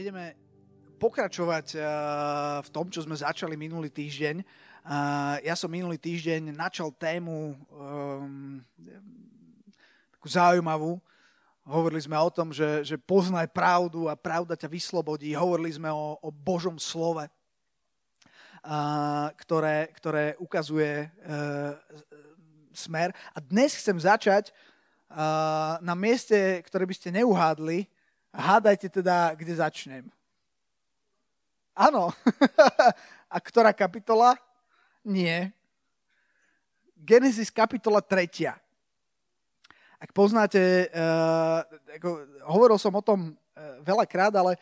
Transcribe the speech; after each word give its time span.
ideme 0.00 0.32
pokračovať 0.96 1.76
uh, 1.76 1.84
v 2.64 2.68
tom, 2.72 2.88
čo 2.88 3.04
sme 3.04 3.16
začali 3.16 3.56
minulý 3.56 3.92
týždeň. 3.92 4.40
Uh, 4.80 5.36
ja 5.44 5.52
som 5.52 5.68
minulý 5.68 6.00
týždeň 6.00 6.56
načal 6.56 6.88
tému 6.96 7.52
um, 7.68 8.64
takú 10.16 10.28
zaujímavú. 10.28 10.96
Hovorili 11.68 12.00
sme 12.00 12.16
o 12.16 12.30
tom, 12.32 12.52
že, 12.52 12.84
že 12.84 12.96
poznaj 12.96 13.52
pravdu 13.52 14.08
a 14.08 14.16
pravda 14.16 14.56
ťa 14.56 14.72
vyslobodí. 14.72 15.36
Hovorili 15.36 15.72
sme 15.72 15.92
o, 15.92 16.16
o 16.20 16.30
Božom 16.32 16.80
slove, 16.80 17.28
uh, 17.28 19.28
ktoré, 19.36 19.92
ktoré 19.92 20.32
ukazuje 20.40 21.12
smer. 22.72 23.12
A 23.36 23.38
dnes 23.40 23.76
chcem 23.76 24.00
začať 24.00 24.52
na 25.82 25.94
mieste, 25.98 26.62
ktoré 26.62 26.86
by 26.86 26.94
ste 26.94 27.10
neuhádli, 27.10 27.90
Hádajte 28.30 28.86
teda, 28.88 29.34
kde 29.34 29.58
začnem. 29.58 30.04
Áno. 31.74 32.14
A 33.34 33.36
ktorá 33.42 33.74
kapitola? 33.74 34.38
Nie. 35.02 35.50
Genesis 36.94 37.50
kapitola 37.50 37.98
3. 37.98 38.54
Ak 40.00 40.10
poznáte, 40.16 40.88
uh, 40.90 41.60
ako, 41.98 42.08
hovoril 42.48 42.78
som 42.80 42.94
o 42.94 43.02
tom 43.04 43.32
uh, 43.32 43.34
veľakrát, 43.84 44.32
ale 44.32 44.56
uh, 44.56 44.60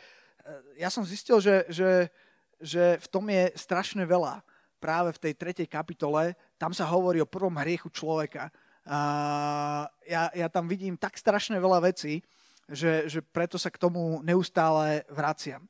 ja 0.75 0.91
som 0.91 1.05
zistil, 1.05 1.39
že, 1.39 1.63
že, 1.71 2.11
že 2.59 2.83
v 2.99 3.07
tom 3.07 3.25
je 3.29 3.53
strašne 3.55 4.03
veľa. 4.03 4.43
Práve 4.79 5.11
v 5.15 5.21
tej 5.29 5.33
tretej 5.35 5.67
kapitole, 5.67 6.35
tam 6.55 6.71
sa 6.71 6.87
hovorí 6.87 7.19
o 7.19 7.29
prvom 7.29 7.55
hriechu 7.59 7.91
človeka. 7.91 8.47
Uh, 8.83 9.85
ja, 10.07 10.31
ja 10.33 10.47
tam 10.47 10.67
vidím 10.67 10.95
tak 10.95 11.19
strašne 11.19 11.59
veľa 11.59 11.87
vecí, 11.91 12.23
že, 12.69 13.09
že 13.09 13.19
preto 13.25 13.57
sa 13.57 13.73
k 13.73 13.81
tomu 13.81 14.21
neustále 14.21 15.03
vraciam. 15.09 15.65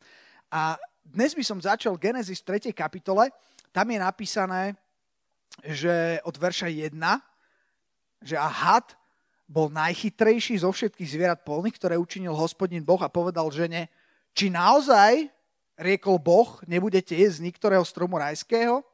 A 0.52 0.76
dnes 1.02 1.34
by 1.34 1.44
som 1.44 1.58
začal 1.58 1.96
Genesis 1.98 2.44
3. 2.44 2.70
kapitole. 2.76 3.32
Tam 3.72 3.88
je 3.90 3.98
napísané, 3.98 4.76
že 5.64 6.20
od 6.28 6.36
verša 6.36 6.68
1, 6.70 6.94
že 8.22 8.36
a 8.36 8.48
had 8.48 8.94
bol 9.50 9.72
najchytrejší 9.74 10.62
zo 10.62 10.70
všetkých 10.70 11.10
zvierat 11.10 11.40
polných, 11.42 11.82
ktoré 11.82 11.98
učinil 11.98 12.38
hospodin 12.38 12.86
Boh 12.86 13.02
a 13.02 13.10
povedal 13.10 13.50
žene, 13.50 13.90
či 14.38 14.54
naozaj, 14.54 15.26
riekol 15.74 16.22
Boh, 16.22 16.62
nebudete 16.70 17.18
jesť 17.18 17.42
z 17.42 17.46
niektorého 17.50 17.82
stromu 17.82 18.22
rajského? 18.22 18.86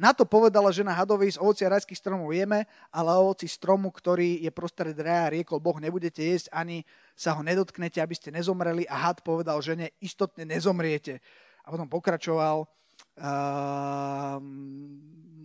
Na 0.00 0.16
to 0.16 0.24
povedala 0.24 0.72
žena 0.72 0.96
hadovi, 0.96 1.28
z 1.28 1.36
ovocia 1.36 1.68
rajských 1.68 2.00
stromov 2.00 2.32
jeme, 2.32 2.64
ale 2.88 3.12
ovoci 3.20 3.44
stromu, 3.44 3.92
ktorý 3.92 4.40
je 4.40 4.48
prostred 4.48 4.96
raja, 4.96 5.28
riekol 5.28 5.60
Boh, 5.60 5.76
nebudete 5.76 6.24
jesť, 6.24 6.48
ani 6.56 6.88
sa 7.12 7.36
ho 7.36 7.44
nedotknete, 7.44 8.00
aby 8.00 8.16
ste 8.16 8.32
nezomreli. 8.32 8.88
A 8.88 8.96
had 8.96 9.20
povedal 9.20 9.60
žene, 9.60 9.92
istotne 10.00 10.48
nezomriete. 10.48 11.20
A 11.60 11.76
potom 11.76 11.84
pokračoval 11.84 12.64
uh, 12.64 14.40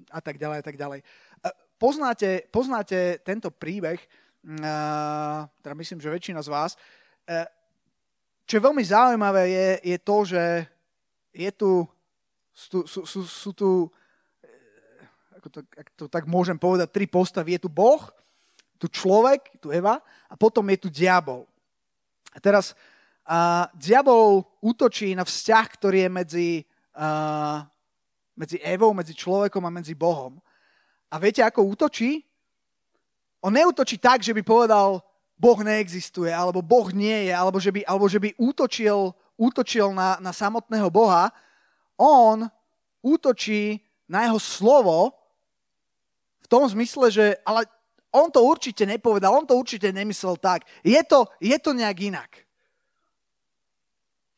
a 0.08 0.20
tak 0.24 0.40
ďalej, 0.40 0.58
a 0.64 0.64
tak 0.64 0.80
ďalej. 0.80 1.04
Uh, 1.04 1.52
poznáte, 1.76 2.48
poznáte 2.48 3.20
tento 3.28 3.52
príbeh, 3.52 4.00
uh, 4.00 5.52
teda 5.60 5.76
myslím, 5.76 6.00
že 6.00 6.16
väčšina 6.16 6.40
z 6.40 6.48
vás. 6.48 6.80
Uh, 7.28 7.44
čo 8.48 8.56
je 8.56 8.66
veľmi 8.72 8.84
zaujímavé 8.88 9.52
je, 9.52 9.68
je 9.84 9.98
to, 10.00 10.18
že 10.24 10.44
je 11.36 11.52
tu, 11.52 11.84
sú, 12.56 12.88
sú, 12.88 13.04
sú, 13.04 13.20
sú 13.28 13.52
tu 13.52 13.92
ako 15.46 15.62
to, 15.62 15.62
ak 15.78 15.88
to 15.94 16.06
tak 16.10 16.26
môžem 16.26 16.58
povedať, 16.58 16.90
tri 16.90 17.06
postavy. 17.06 17.54
Je 17.54 17.62
tu 17.62 17.70
Boh, 17.70 18.02
tu 18.82 18.90
človek, 18.90 19.62
tu 19.62 19.70
Eva 19.70 20.02
a 20.26 20.34
potom 20.34 20.66
je 20.74 20.78
tu 20.82 20.90
diabol. 20.90 21.46
A 22.34 22.42
teraz 22.42 22.74
a, 23.22 23.70
diabol 23.78 24.42
útočí 24.58 25.14
na 25.14 25.22
vzťah, 25.22 25.66
ktorý 25.70 25.98
je 26.02 26.10
medzi, 26.10 26.50
a, 26.98 27.62
medzi 28.34 28.58
Evou, 28.66 28.90
medzi 28.98 29.14
človekom 29.14 29.62
a 29.62 29.70
medzi 29.70 29.94
Bohom. 29.94 30.42
A 31.14 31.22
viete, 31.22 31.46
ako 31.46 31.78
útočí? 31.78 32.26
On 33.46 33.54
neútočí 33.54 34.02
tak, 34.02 34.26
že 34.26 34.34
by 34.34 34.42
povedal, 34.42 35.06
Boh 35.38 35.62
neexistuje, 35.62 36.34
alebo 36.34 36.66
Boh 36.66 36.90
nie 36.90 37.30
je, 37.30 37.34
alebo 37.38 37.62
že 37.62 37.70
by, 37.70 37.86
alebo 37.86 38.10
že 38.10 38.18
by 38.18 38.34
útočil, 38.42 39.14
útočil 39.38 39.94
na, 39.94 40.18
na 40.18 40.34
samotného 40.34 40.90
Boha. 40.90 41.30
On 42.02 42.50
útočí 43.06 43.86
na 44.10 44.26
jeho 44.26 44.42
slovo 44.42 45.14
tom 46.56 46.72
zmysle, 46.72 47.12
že 47.12 47.26
ale 47.44 47.68
on 48.16 48.32
to 48.32 48.40
určite 48.40 48.88
nepovedal, 48.88 49.36
on 49.36 49.44
to 49.44 49.60
určite 49.60 49.92
nemyslel 49.92 50.40
tak. 50.40 50.64
Je 50.80 51.00
to, 51.04 51.28
je 51.44 51.58
to 51.60 51.76
nejak 51.76 51.98
inak. 52.00 52.32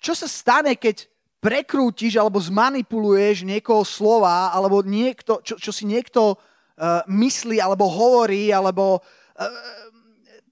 Čo 0.02 0.18
sa 0.18 0.26
stane, 0.26 0.74
keď 0.74 1.06
prekrútiš 1.38 2.18
alebo 2.18 2.42
zmanipuluješ 2.42 3.46
niekoho 3.46 3.86
slova, 3.86 4.50
alebo 4.50 4.82
niekto, 4.82 5.46
čo, 5.46 5.62
čo 5.62 5.70
si 5.70 5.86
niekto 5.86 6.34
uh, 6.34 7.06
myslí, 7.06 7.62
alebo 7.62 7.86
hovorí, 7.86 8.50
alebo 8.50 8.98
uh, 8.98 9.88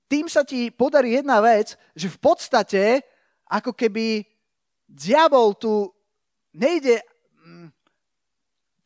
tým 0.05 0.29
sa 0.29 0.45
ti 0.45 0.69
podarí 0.69 1.17
jedna 1.17 1.41
vec, 1.41 1.73
že 1.97 2.13
v 2.13 2.21
podstate 2.21 3.01
ako 3.49 3.73
keby 3.73 4.21
diabol 4.85 5.57
tu 5.57 5.89
nejde 6.53 7.01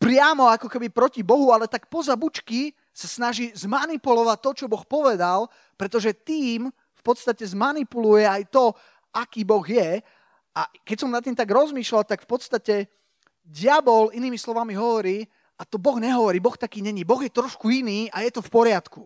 priamo 0.09 0.50
ako 0.50 0.66
keby 0.66 0.90
proti 0.90 1.22
Bohu, 1.22 1.53
ale 1.53 1.70
tak 1.70 1.86
poza 1.86 2.18
bučky 2.18 2.74
sa 2.90 3.06
snaží 3.06 3.53
zmanipulovať 3.53 4.38
to, 4.42 4.52
čo 4.58 4.66
Boh 4.66 4.81
povedal, 4.81 5.46
pretože 5.78 6.18
tým 6.18 6.66
v 6.74 7.02
podstate 7.06 7.46
zmanipuluje 7.46 8.25
aj 8.25 8.50
to, 8.50 8.74
aký 9.14 9.46
Boh 9.46 9.62
je. 9.62 10.02
A 10.58 10.66
keď 10.81 10.98
som 11.06 11.14
nad 11.14 11.22
tým 11.22 11.38
tak 11.38 11.46
rozmýšľal, 11.53 12.09
tak 12.09 12.25
v 12.25 12.30
podstate 12.34 12.75
diabol 13.46 14.09
inými 14.09 14.34
slovami 14.42 14.74
hovorí, 14.74 15.30
a 15.62 15.64
to 15.68 15.78
Boh 15.78 16.02
nehovorí, 16.02 16.42
Boh 16.42 16.58
taký 16.58 16.81
není, 16.81 17.06
Boh 17.06 17.22
je 17.22 17.30
trošku 17.30 17.69
iný 17.69 18.09
a 18.09 18.25
je 18.25 18.34
to 18.34 18.42
v 18.42 18.50
poriadku. 18.50 19.06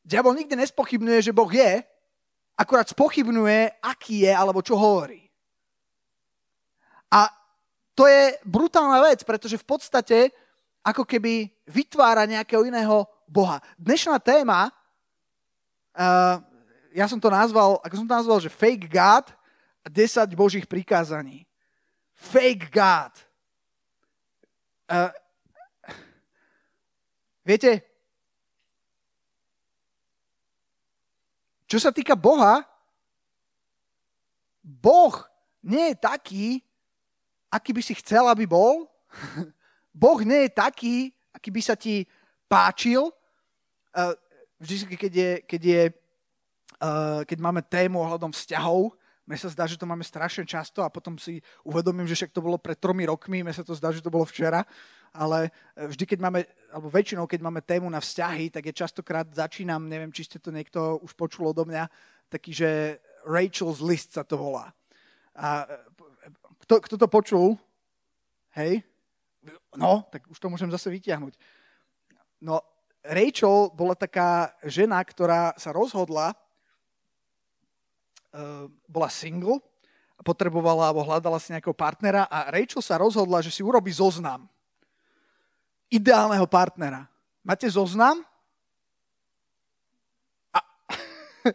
Diabol 0.00 0.40
nikdy 0.40 0.56
nespochybnuje, 0.56 1.20
že 1.20 1.36
Boh 1.36 1.52
je, 1.52 1.84
akurát 2.56 2.88
spochybnuje, 2.88 3.76
aký 3.84 4.24
je 4.24 4.32
alebo 4.32 4.64
čo 4.64 4.72
hovorí. 4.80 5.28
A 7.12 7.41
to 7.92 8.08
je 8.08 8.36
brutálna 8.44 9.04
vec, 9.04 9.20
pretože 9.24 9.60
v 9.60 9.66
podstate 9.68 10.18
ako 10.82 11.06
keby 11.06 11.46
vytvára 11.68 12.26
nejakého 12.26 12.66
iného 12.66 13.06
Boha. 13.28 13.62
Dnešná 13.78 14.18
téma, 14.18 14.72
uh, 15.94 16.36
ja 16.92 17.06
som 17.06 17.20
to 17.20 17.30
nazval, 17.30 17.78
ako 17.84 17.94
som 18.02 18.08
to 18.08 18.18
nazval, 18.18 18.38
že 18.42 18.52
fake 18.52 18.90
God 18.90 19.30
a 19.84 19.88
10 19.88 20.34
božích 20.34 20.66
prikázaní. 20.66 21.46
Fake 22.12 22.68
God. 22.72 23.12
Uh, 24.90 25.12
viete, 27.46 27.80
čo 31.70 31.80
sa 31.80 31.88
týka 31.88 32.12
Boha, 32.18 32.66
Boh 34.60 35.14
nie 35.64 35.94
je 35.94 35.96
taký, 35.96 36.46
aký 37.52 37.76
by 37.76 37.82
si 37.84 37.92
chcel, 38.00 38.24
aby 38.32 38.48
bol. 38.48 38.88
boh 39.92 40.20
nie 40.24 40.48
je 40.48 40.56
taký, 40.56 40.96
aký 41.36 41.52
by 41.52 41.60
sa 41.60 41.76
ti 41.76 42.08
páčil. 42.48 43.12
Uh, 43.92 44.16
vždy, 44.56 44.96
keď, 44.96 45.12
je, 45.12 45.30
keď, 45.44 45.62
je, 45.62 45.82
uh, 46.80 47.20
keď 47.28 47.38
máme 47.44 47.60
tému 47.60 48.00
ohľadom 48.00 48.32
vzťahov, 48.32 48.96
mne 49.22 49.38
sa 49.38 49.52
zdá, 49.52 49.70
že 49.70 49.78
to 49.78 49.86
máme 49.86 50.02
strašne 50.02 50.42
často 50.42 50.82
a 50.82 50.90
potom 50.90 51.14
si 51.14 51.38
uvedomím, 51.62 52.10
že 52.10 52.18
však 52.18 52.34
to 52.34 52.42
bolo 52.42 52.58
pred 52.58 52.74
tromi 52.74 53.06
rokmi, 53.06 53.46
mne 53.46 53.54
sa 53.54 53.62
to 53.62 53.76
zdá, 53.76 53.94
že 53.94 54.02
to 54.02 54.10
bolo 54.10 54.26
včera, 54.26 54.66
ale 55.14 55.52
vždy, 55.78 56.04
keď 56.08 56.18
máme, 56.18 56.40
alebo 56.74 56.90
väčšinou, 56.90 57.30
keď 57.30 57.40
máme 57.44 57.60
tému 57.62 57.86
na 57.86 58.02
vzťahy, 58.02 58.50
tak 58.50 58.66
je 58.66 58.74
častokrát 58.74 59.28
začínam, 59.30 59.86
neviem, 59.86 60.10
či 60.10 60.26
ste 60.26 60.42
to 60.42 60.50
niekto 60.50 60.98
už 61.06 61.14
počul 61.14 61.54
odo 61.54 61.62
mňa, 61.62 61.86
taký, 62.32 62.50
že 62.50 62.98
Rachel's 63.22 63.78
List 63.78 64.18
sa 64.18 64.26
to 64.26 64.34
volá. 64.40 64.74
A 65.38 65.64
kto, 66.72 66.80
kto 66.80 66.96
to 66.96 67.04
počul? 67.04 67.60
Hej? 68.56 68.80
No, 69.76 70.08
tak 70.08 70.24
už 70.24 70.40
to 70.40 70.48
môžem 70.48 70.72
zase 70.72 70.88
vyťahnuť. 70.88 71.36
No, 72.40 72.64
Rachel 73.04 73.68
bola 73.76 73.92
taká 73.92 74.56
žena, 74.64 75.04
ktorá 75.04 75.52
sa 75.60 75.76
rozhodla, 75.76 76.32
uh, 78.32 78.72
bola 78.88 79.12
single, 79.12 79.60
potrebovala 80.24 80.88
alebo 80.88 81.04
hľadala 81.04 81.36
si 81.36 81.52
nejakého 81.52 81.76
partnera 81.76 82.24
a 82.24 82.48
Rachel 82.48 82.80
sa 82.80 82.96
rozhodla, 82.96 83.44
že 83.44 83.52
si 83.52 83.60
urobí 83.60 83.92
zoznam 83.92 84.48
ideálneho 85.92 86.48
partnera. 86.48 87.04
Máte 87.44 87.68
zoznam? 87.68 88.24
A 90.56 90.64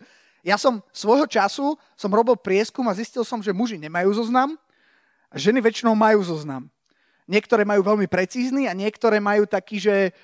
ja 0.54 0.62
som 0.62 0.78
svojho 0.94 1.26
času 1.26 1.74
som 1.98 2.14
robil 2.14 2.38
prieskum 2.38 2.86
a 2.86 2.94
zistil 2.94 3.26
som, 3.26 3.42
že 3.42 3.50
muži 3.50 3.82
nemajú 3.82 4.14
zoznam 4.14 4.54
a 5.28 5.36
ženy 5.36 5.60
väčšinou 5.60 5.94
majú 5.94 6.24
zoznam. 6.24 6.68
Niektoré 7.28 7.68
majú 7.68 7.84
veľmi 7.84 8.08
precízny 8.08 8.72
a 8.72 8.74
niektoré 8.78 9.20
majú 9.20 9.44
taký, 9.44 9.84
že 9.84 10.16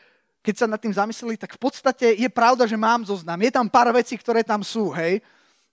keď 0.43 0.55
sa 0.55 0.67
nad 0.67 0.79
tým 0.79 0.95
zamysleli, 0.95 1.35
tak 1.39 1.55
v 1.55 1.59
podstate 1.59 2.15
je 2.15 2.29
pravda, 2.31 2.67
že 2.67 2.79
mám 2.79 3.03
zoznam. 3.03 3.39
Je 3.39 3.51
tam 3.51 3.67
pár 3.67 3.91
vecí, 3.91 4.15
ktoré 4.15 4.43
tam 4.43 4.63
sú, 4.63 4.91
hej. 4.95 5.19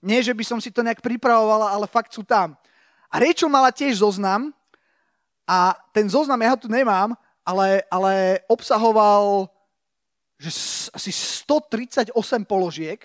Nie, 0.03 0.19
že 0.23 0.35
by 0.35 0.43
som 0.43 0.59
si 0.59 0.71
to 0.71 0.83
nejak 0.83 0.99
pripravovala, 0.99 1.71
ale 1.71 1.87
fakt 1.87 2.11
sú 2.11 2.23
tam. 2.23 2.55
A 3.11 3.19
Rachel 3.19 3.51
mala 3.51 3.71
tiež 3.71 3.99
zoznam 3.99 4.51
a 5.47 5.75
ten 5.91 6.07
zoznam, 6.07 6.39
ja 6.39 6.55
ho 6.55 6.59
tu 6.59 6.71
nemám, 6.71 7.15
ale, 7.43 7.83
ale 7.91 8.43
obsahoval 8.47 9.51
že 10.41 10.49
asi 10.89 11.13
138 11.13 12.17
položiek, 12.49 12.97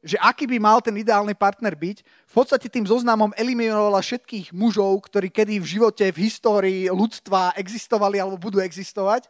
že 0.00 0.16
aký 0.16 0.48
by 0.48 0.56
mal 0.56 0.80
ten 0.80 0.96
ideálny 0.96 1.36
partner 1.36 1.76
byť. 1.76 2.00
V 2.28 2.32
podstate 2.32 2.72
tým 2.72 2.88
zoznamom 2.88 3.36
eliminovala 3.36 4.00
všetkých 4.00 4.56
mužov, 4.56 4.96
ktorí 5.08 5.28
kedy 5.28 5.60
v 5.60 5.70
živote, 5.76 6.08
v 6.08 6.22
histórii 6.24 6.82
ľudstva 6.88 7.52
existovali 7.60 8.16
alebo 8.16 8.40
budú 8.40 8.64
existovať. 8.64 9.28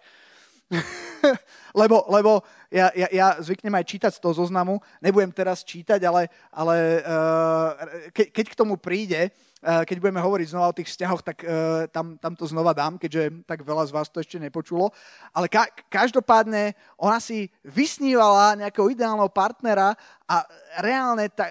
lebo 1.80 2.06
lebo 2.06 2.42
ja, 2.70 2.94
ja, 2.94 3.08
ja 3.10 3.26
zvyknem 3.42 3.74
aj 3.74 3.84
čítať 3.90 4.12
z 4.14 4.22
toho 4.22 4.34
zoznamu, 4.34 4.78
nebudem 5.02 5.34
teraz 5.34 5.66
čítať, 5.66 5.98
ale, 6.06 6.30
ale 6.54 7.02
uh, 7.02 7.70
ke, 8.14 8.30
keď 8.30 8.46
k 8.54 8.58
tomu 8.58 8.78
príde, 8.78 9.34
uh, 9.66 9.82
keď 9.82 9.98
budeme 9.98 10.22
hovoriť 10.22 10.54
znova 10.54 10.70
o 10.70 10.76
tých 10.78 10.86
vzťahoch, 10.94 11.22
tak 11.26 11.42
uh, 11.42 11.90
tam, 11.90 12.14
tam 12.22 12.38
to 12.38 12.46
znova 12.46 12.70
dám, 12.70 12.94
keďže 12.94 13.42
tak 13.42 13.66
veľa 13.66 13.90
z 13.90 13.94
vás 13.94 14.06
to 14.06 14.22
ešte 14.22 14.38
nepočulo. 14.38 14.94
Ale 15.34 15.50
ka, 15.50 15.66
každopádne 15.90 16.78
ona 16.94 17.18
si 17.18 17.50
vysnívala 17.66 18.54
nejakého 18.54 18.86
ideálneho 18.94 19.30
partnera 19.34 19.98
a 20.30 20.46
reálne 20.78 21.26
ta, 21.26 21.50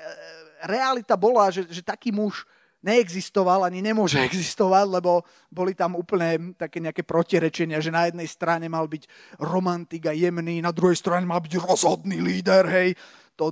realita 0.63 1.19
bola, 1.19 1.51
že, 1.51 1.67
že 1.67 1.83
taký 1.83 2.15
muž 2.15 2.47
neexistoval 2.79 3.67
ani 3.67 3.83
nemôže 3.83 4.23
existovať, 4.23 4.85
lebo 4.87 5.27
boli 5.51 5.75
tam 5.75 5.99
úplne 5.99 6.55
také 6.55 6.79
nejaké 6.79 7.03
protirečenia, 7.03 7.83
že 7.83 7.91
na 7.91 8.07
jednej 8.07 8.27
strane 8.27 8.71
mal 8.71 8.87
byť 8.87 9.35
romantik 9.43 10.07
a 10.07 10.15
jemný, 10.15 10.63
na 10.63 10.71
druhej 10.71 10.95
strane 10.95 11.27
mal 11.27 11.43
byť 11.43 11.59
rozhodný 11.59 12.23
líder, 12.23 12.63
hej. 12.71 12.89
To 13.35 13.51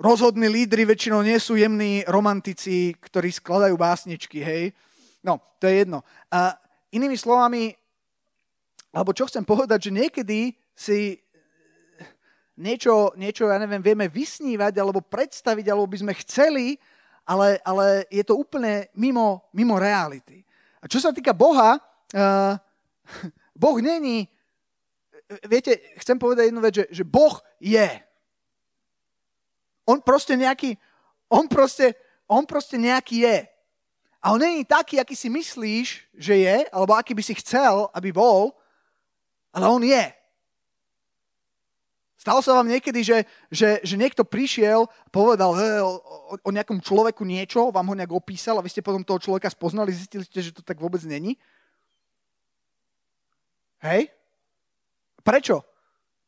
rozhodní 0.00 0.48
lídry 0.48 0.84
väčšinou 0.88 1.20
nie 1.24 1.36
sú 1.40 1.56
jemní 1.56 2.04
romantici, 2.08 2.96
ktorí 2.96 3.32
skladajú 3.32 3.76
básničky, 3.76 4.40
hej. 4.40 4.64
No, 5.24 5.40
to 5.60 5.68
je 5.68 5.84
jedno. 5.84 6.04
A 6.32 6.56
inými 6.92 7.16
slovami, 7.16 7.76
alebo 8.92 9.12
čo 9.16 9.28
chcem 9.28 9.44
povedať, 9.44 9.88
že 9.88 9.96
niekedy 9.96 10.56
si 10.76 11.20
niečo, 12.60 13.16
niečo, 13.16 13.48
ja 13.48 13.56
neviem, 13.56 13.80
vieme 13.80 14.08
vysnívať 14.08 14.76
alebo 14.76 15.00
predstaviť, 15.04 15.72
alebo 15.72 15.88
by 15.88 15.98
sme 16.00 16.12
chceli, 16.24 16.76
ale, 17.30 17.62
ale 17.62 18.10
je 18.10 18.26
to 18.26 18.34
úplne 18.34 18.90
mimo, 18.98 19.46
mimo 19.54 19.78
reality. 19.78 20.42
A 20.82 20.90
čo 20.90 20.98
sa 20.98 21.14
týka 21.14 21.30
Boha, 21.30 21.78
uh, 21.78 22.54
Boh 23.62 23.78
není, 23.78 24.26
viete, 25.46 25.78
chcem 26.02 26.18
povedať 26.18 26.50
jednu 26.50 26.58
vec, 26.58 26.74
že, 26.74 26.84
že 26.90 27.04
Boh 27.06 27.38
je. 27.62 27.86
On 29.86 30.02
proste 30.02 30.34
nejaký, 30.34 30.74
on 31.30 31.46
proste, 31.46 31.94
on 32.26 32.42
proste 32.42 32.74
nejaký 32.74 33.22
je. 33.22 33.38
A 34.20 34.34
on 34.34 34.42
není 34.42 34.66
taký, 34.66 34.98
aký 34.98 35.14
si 35.14 35.30
myslíš, 35.30 36.12
že 36.12 36.34
je, 36.34 36.56
alebo 36.74 36.98
aký 36.98 37.14
by 37.14 37.22
si 37.22 37.38
chcel, 37.38 37.88
aby 37.94 38.10
bol, 38.10 38.52
ale 39.54 39.66
on 39.70 39.80
je. 39.86 40.04
Stalo 42.20 42.44
sa 42.44 42.52
vám 42.52 42.68
niekedy, 42.68 43.00
že, 43.00 43.24
že, 43.48 43.80
že 43.80 43.96
niekto 43.96 44.28
prišiel 44.28 44.84
povedal 45.08 45.56
he, 45.56 45.80
o, 45.80 45.96
o 46.36 46.50
nejakom 46.52 46.76
človeku 46.76 47.24
niečo, 47.24 47.72
vám 47.72 47.88
ho 47.88 47.96
nejak 47.96 48.12
opísal 48.12 48.60
a 48.60 48.64
vy 48.64 48.68
ste 48.68 48.84
potom 48.84 49.00
toho 49.00 49.16
človeka 49.16 49.48
spoznali, 49.48 49.88
zistili 49.88 50.28
ste, 50.28 50.44
že 50.44 50.52
to 50.52 50.60
tak 50.60 50.76
vôbec 50.76 51.00
není? 51.08 51.40
Hej? 53.80 54.12
Prečo? 55.24 55.64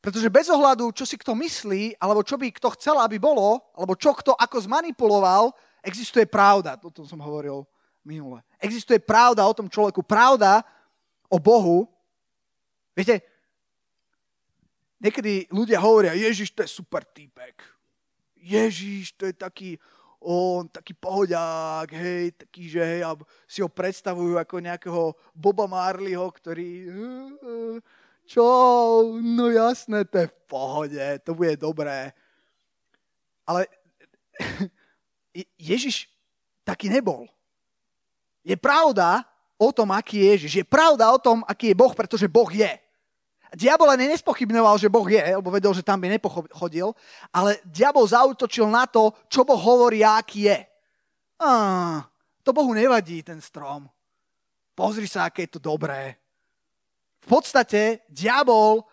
Pretože 0.00 0.32
bez 0.32 0.48
ohľadu, 0.48 0.96
čo 0.96 1.04
si 1.04 1.20
kto 1.20 1.36
myslí, 1.36 2.00
alebo 2.00 2.24
čo 2.24 2.40
by 2.40 2.48
kto 2.56 2.72
chcel, 2.72 2.96
aby 2.96 3.20
bolo, 3.20 3.60
alebo 3.76 3.92
čo 3.92 4.16
kto 4.16 4.32
ako 4.32 4.64
zmanipuloval, 4.64 5.52
existuje 5.84 6.24
pravda. 6.24 6.80
O 6.80 6.88
tom 6.88 7.04
som 7.04 7.20
hovoril 7.20 7.68
minule. 8.00 8.40
Existuje 8.56 8.96
pravda 8.96 9.44
o 9.44 9.52
tom 9.52 9.68
človeku, 9.68 10.00
pravda 10.00 10.64
o 11.28 11.36
Bohu. 11.36 11.84
Viete, 12.96 13.31
niekedy 15.02 15.50
ľudia 15.50 15.82
hovoria, 15.82 16.14
Ježiš, 16.14 16.54
to 16.54 16.62
je 16.62 16.70
super 16.70 17.02
týpek. 17.02 17.58
Ježiš, 18.38 19.18
to 19.18 19.26
je 19.26 19.34
taký, 19.34 19.70
on 20.22 20.70
taký 20.70 20.94
pohodiak, 20.94 21.90
hej, 21.90 22.30
taký, 22.38 22.70
že 22.70 22.82
hej, 22.82 23.02
si 23.50 23.58
ho 23.58 23.68
predstavujú 23.70 24.38
ako 24.38 24.54
nejakého 24.62 25.02
Boba 25.34 25.66
Marleyho, 25.66 26.30
ktorý 26.30 26.86
čo, 28.26 28.46
no 29.18 29.50
jasné, 29.50 30.06
to 30.06 30.22
je 30.22 30.30
v 30.30 30.38
pohode, 30.46 31.04
to 31.26 31.34
bude 31.34 31.58
dobré. 31.58 32.14
Ale 33.42 33.66
Ježiš 35.58 36.06
taký 36.62 36.86
nebol. 36.86 37.26
Je 38.46 38.54
pravda 38.54 39.26
o 39.58 39.70
tom, 39.70 39.90
aký 39.94 40.18
je 40.18 40.26
Ježiš. 40.34 40.52
Je 40.62 40.66
pravda 40.66 41.10
o 41.10 41.18
tom, 41.18 41.46
aký 41.46 41.74
je 41.74 41.78
Boh, 41.78 41.94
pretože 41.94 42.30
Boh 42.30 42.50
je. 42.50 42.81
Diabol 43.52 43.92
ani 43.92 44.08
nespochybňoval, 44.08 44.80
že 44.80 44.88
Boh 44.88 45.04
je, 45.04 45.20
lebo 45.20 45.52
vedel, 45.52 45.76
že 45.76 45.84
tam 45.84 46.00
by 46.00 46.08
nepochodil, 46.16 46.96
ale 47.28 47.60
diabol 47.68 48.08
zautočil 48.08 48.64
na 48.64 48.88
to, 48.88 49.12
čo 49.28 49.44
Boh 49.44 49.60
hovorí, 49.60 50.00
aký 50.00 50.48
je. 50.48 50.58
Á, 51.36 52.00
to 52.40 52.56
Bohu 52.56 52.72
nevadí, 52.72 53.20
ten 53.20 53.44
strom. 53.44 53.84
Pozri 54.72 55.04
sa, 55.04 55.28
aké 55.28 55.44
je 55.44 55.58
to 55.58 55.60
dobré. 55.60 56.16
V 57.22 57.26
podstate 57.28 58.08
diabol 58.08 58.88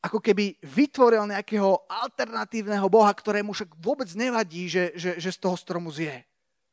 ako 0.00 0.18
keby 0.18 0.56
vytvoril 0.64 1.28
nejakého 1.28 1.84
alternatívneho 1.84 2.88
Boha, 2.88 3.12
ktorému 3.12 3.52
však 3.52 3.76
vôbec 3.76 4.08
nevadí, 4.16 4.64
že, 4.64 4.96
že, 4.96 5.20
že 5.20 5.30
z 5.30 5.38
toho 5.38 5.56
stromu 5.60 5.92
zje. 5.92 6.24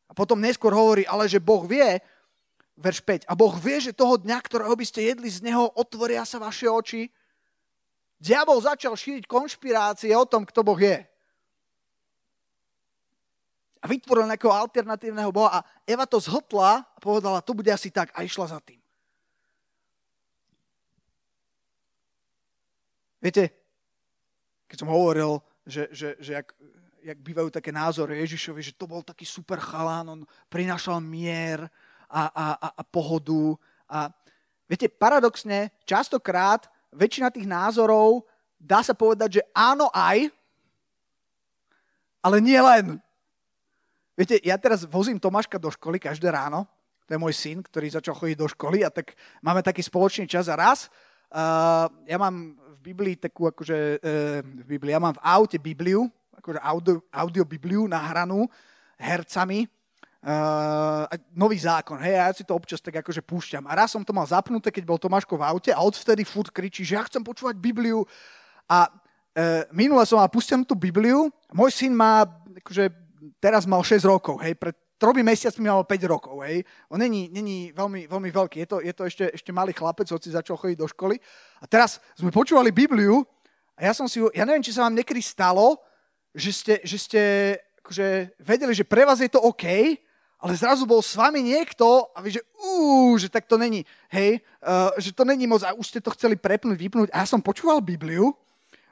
A 0.07 0.15
potom 0.15 0.39
neskôr 0.39 0.71
hovorí, 0.71 1.03
ale 1.03 1.27
že 1.27 1.43
Boh 1.43 1.67
vie, 1.67 1.99
verš 2.77 3.01
5. 3.01 3.25
A 3.25 3.33
Boh 3.33 3.53
vie, 3.57 3.81
že 3.81 3.97
toho 3.97 4.21
dňa, 4.21 4.37
ktorého 4.45 4.73
by 4.77 4.85
ste 4.85 5.09
jedli 5.09 5.27
z 5.27 5.41
neho, 5.41 5.65
otvoria 5.73 6.21
sa 6.23 6.37
vaše 6.37 6.69
oči. 6.69 7.09
Diabol 8.21 8.61
začal 8.61 8.93
šíriť 8.93 9.25
konšpirácie 9.25 10.13
o 10.13 10.25
tom, 10.25 10.45
kto 10.45 10.61
Boh 10.61 10.77
je. 10.77 11.01
A 13.81 13.85
vytvoril 13.85 14.25
nejakého 14.29 14.53
alternatívneho 14.53 15.29
Boha. 15.29 15.61
A 15.61 15.65
Eva 15.85 16.05
to 16.09 16.17
zhltla 16.17 16.81
a 16.81 16.97
povedala, 17.01 17.45
to 17.45 17.53
bude 17.53 17.69
asi 17.69 17.93
tak 17.93 18.09
a 18.13 18.25
išla 18.25 18.57
za 18.57 18.59
tým. 18.61 18.81
Viete, 23.17 23.49
keď 24.69 24.77
som 24.85 24.89
hovoril, 24.93 25.41
že, 25.65 25.89
že, 25.89 26.13
že 26.21 26.37
jak, 26.37 26.53
jak 27.01 27.17
bývajú 27.17 27.49
také 27.49 27.73
názory 27.73 28.21
Ježišovi, 28.21 28.61
že 28.61 28.77
to 28.77 28.85
bol 28.85 29.01
taký 29.01 29.25
super 29.25 29.57
chalán, 29.57 30.05
on 30.09 30.21
prinašal 30.49 31.01
mier, 31.01 31.65
a, 32.09 32.23
a, 32.31 32.45
a, 32.55 32.67
a 32.79 32.83
pohodu. 32.83 33.55
A 33.87 34.11
viete, 34.67 34.87
paradoxne, 34.87 35.71
častokrát 35.83 36.67
väčšina 36.95 37.31
tých 37.31 37.47
názorov 37.47 38.23
dá 38.57 38.81
sa 38.81 38.97
povedať, 38.97 39.39
že 39.39 39.43
áno 39.53 39.87
aj, 39.93 40.33
ale 42.25 42.37
nie 42.41 42.57
len. 42.57 42.97
Viete, 44.17 44.41
ja 44.41 44.57
teraz 44.57 44.81
vozím 44.89 45.21
Tomáška 45.21 45.61
do 45.61 45.69
školy 45.69 46.01
každé 46.01 46.33
ráno. 46.33 46.65
To 47.05 47.15
je 47.15 47.21
môj 47.21 47.37
syn, 47.37 47.61
ktorý 47.63 47.87
začal 47.87 48.17
chodiť 48.17 48.35
do 48.35 48.49
školy 48.49 48.83
a 48.83 48.89
tak 48.91 49.15
máme 49.39 49.63
taký 49.63 49.79
spoločný 49.85 50.27
čas 50.27 50.49
a 50.51 50.57
raz. 50.57 50.91
Uh, 51.31 51.87
ja 52.09 52.17
mám 52.19 52.57
v 52.57 52.77
Biblii 52.81 53.15
takú 53.15 53.47
akože, 53.47 54.01
uh, 54.01 54.41
v 54.43 54.65
Biblii, 54.75 54.91
ja 54.91 54.99
mám 54.99 55.15
v 55.15 55.23
aute 55.23 55.55
Bibliu, 55.61 56.09
akože 56.35 56.59
audio, 56.59 56.99
audio 57.13 57.43
Bibliu 57.47 57.87
nahranú 57.87 58.49
hercami 58.99 59.69
uh, 60.27 61.07
nový 61.31 61.55
zákon, 61.55 62.03
hej, 62.03 62.19
ja 62.19 62.27
si 62.35 62.43
to 62.43 62.51
občas 62.51 62.83
tak 62.83 62.99
akože 62.99 63.23
púšťam. 63.23 63.63
A 63.63 63.79
raz 63.79 63.95
som 63.95 64.03
to 64.03 64.11
mal 64.11 64.27
zapnuté, 64.27 64.69
keď 64.69 64.83
bol 64.83 64.99
Tomáško 64.99 65.39
v 65.39 65.47
aute 65.47 65.71
a 65.71 65.79
odvtedy 65.79 66.27
furt 66.27 66.51
kričí, 66.51 66.83
že 66.83 66.99
ja 66.99 67.07
chcem 67.07 67.23
počúvať 67.23 67.55
Bibliu. 67.55 68.03
A 68.67 68.91
uh, 68.91 69.63
minule 69.71 70.03
som 70.03 70.19
mal 70.19 70.27
pustenú 70.27 70.67
tú 70.67 70.75
Bibliu, 70.75 71.31
môj 71.55 71.71
syn 71.71 71.95
má, 71.95 72.27
akože 72.59 72.91
teraz 73.39 73.63
mal 73.63 73.79
6 73.79 74.03
rokov, 74.03 74.43
hej, 74.43 74.59
pred 74.59 74.75
tromi 74.97 75.21
mesiacmi 75.21 75.69
mal 75.69 75.85
5 75.85 76.11
rokov, 76.11 76.41
hej. 76.43 76.65
On 76.89 76.97
není, 76.97 77.29
není 77.29 77.71
veľmi, 77.71 78.09
veľmi 78.09 78.29
veľký, 78.33 78.65
je 78.65 78.67
to, 78.67 78.77
je 78.81 78.93
to 78.93 79.03
ešte, 79.05 79.25
ešte 79.29 79.51
malý 79.53 79.71
chlapec, 79.71 80.09
hoci 80.09 80.33
začal 80.33 80.57
chodiť 80.57 80.77
do 80.77 80.89
školy. 80.89 81.15
A 81.61 81.65
teraz 81.69 82.01
sme 82.17 82.33
počúvali 82.33 82.73
Bibliu 82.73 83.21
a 83.77 83.87
ja 83.87 83.93
som 83.93 84.09
si, 84.09 84.17
ja 84.33 84.43
neviem, 84.43 84.65
či 84.65 84.73
sa 84.73 84.89
vám 84.89 84.97
niekedy 84.97 85.21
stalo, 85.21 85.77
že 86.33 86.51
ste, 86.51 86.73
že 86.81 86.97
ste 86.97 87.21
akože 87.85 88.35
vedeli, 88.41 88.73
že 88.73 88.83
pre 88.83 89.05
vás 89.05 89.21
je 89.21 89.29
to 89.29 89.39
OK, 89.39 89.63
ale 90.37 90.53
zrazu 90.53 90.85
bol 90.85 91.01
s 91.01 91.17
vami 91.17 91.41
niekto 91.41 92.13
a 92.13 92.21
vy, 92.21 92.37
že 92.37 92.41
ú, 92.61 93.17
že 93.17 93.25
tak 93.25 93.49
to 93.49 93.57
není, 93.57 93.81
hej, 94.13 94.37
uh, 94.61 94.93
že 95.01 95.09
to 95.09 95.25
není 95.25 95.49
moc 95.49 95.65
a 95.65 95.73
už 95.73 95.89
ste 95.89 95.99
to 96.01 96.13
chceli 96.13 96.37
prepnúť, 96.37 96.77
vypnúť. 96.77 97.09
A 97.09 97.25
ja 97.25 97.27
som 97.27 97.41
počúval 97.41 97.81
Bibliu 97.81 98.37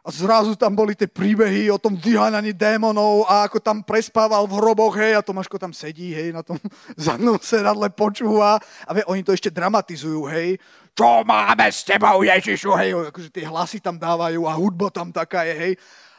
a 0.05 0.09
zrazu 0.13 0.53
tam 0.53 0.77
boli 0.77 0.93
tie 0.93 1.09
príbehy 1.09 1.69
o 1.73 1.81
tom 1.81 1.97
vyháňaní 1.97 2.53
démonov 2.53 3.25
a 3.25 3.49
ako 3.49 3.57
tam 3.57 3.81
prespával 3.81 4.45
v 4.45 4.57
hroboch, 4.57 4.93
hej, 4.97 5.17
a 5.17 5.25
Tomáško 5.25 5.57
tam 5.57 5.73
sedí, 5.73 6.13
hej, 6.13 6.29
na 6.33 6.45
tom 6.45 6.57
zadnom 6.97 7.37
sedadle 7.41 7.89
počúva 7.93 8.61
a 8.85 8.91
vie, 8.93 9.05
oni 9.05 9.21
to 9.21 9.33
ešte 9.33 9.53
dramatizujú, 9.53 10.29
hej, 10.29 10.61
čo 10.93 11.25
máme 11.25 11.65
s 11.69 11.81
tebou, 11.85 12.21
Ježišu, 12.25 12.73
hej, 12.77 12.89
akože 13.13 13.29
tie 13.33 13.45
hlasy 13.49 13.81
tam 13.81 13.97
dávajú 13.97 14.45
a 14.45 14.53
hudba 14.57 14.93
tam 14.93 15.09
taká 15.13 15.45
je, 15.45 15.53
hej. 15.57 15.73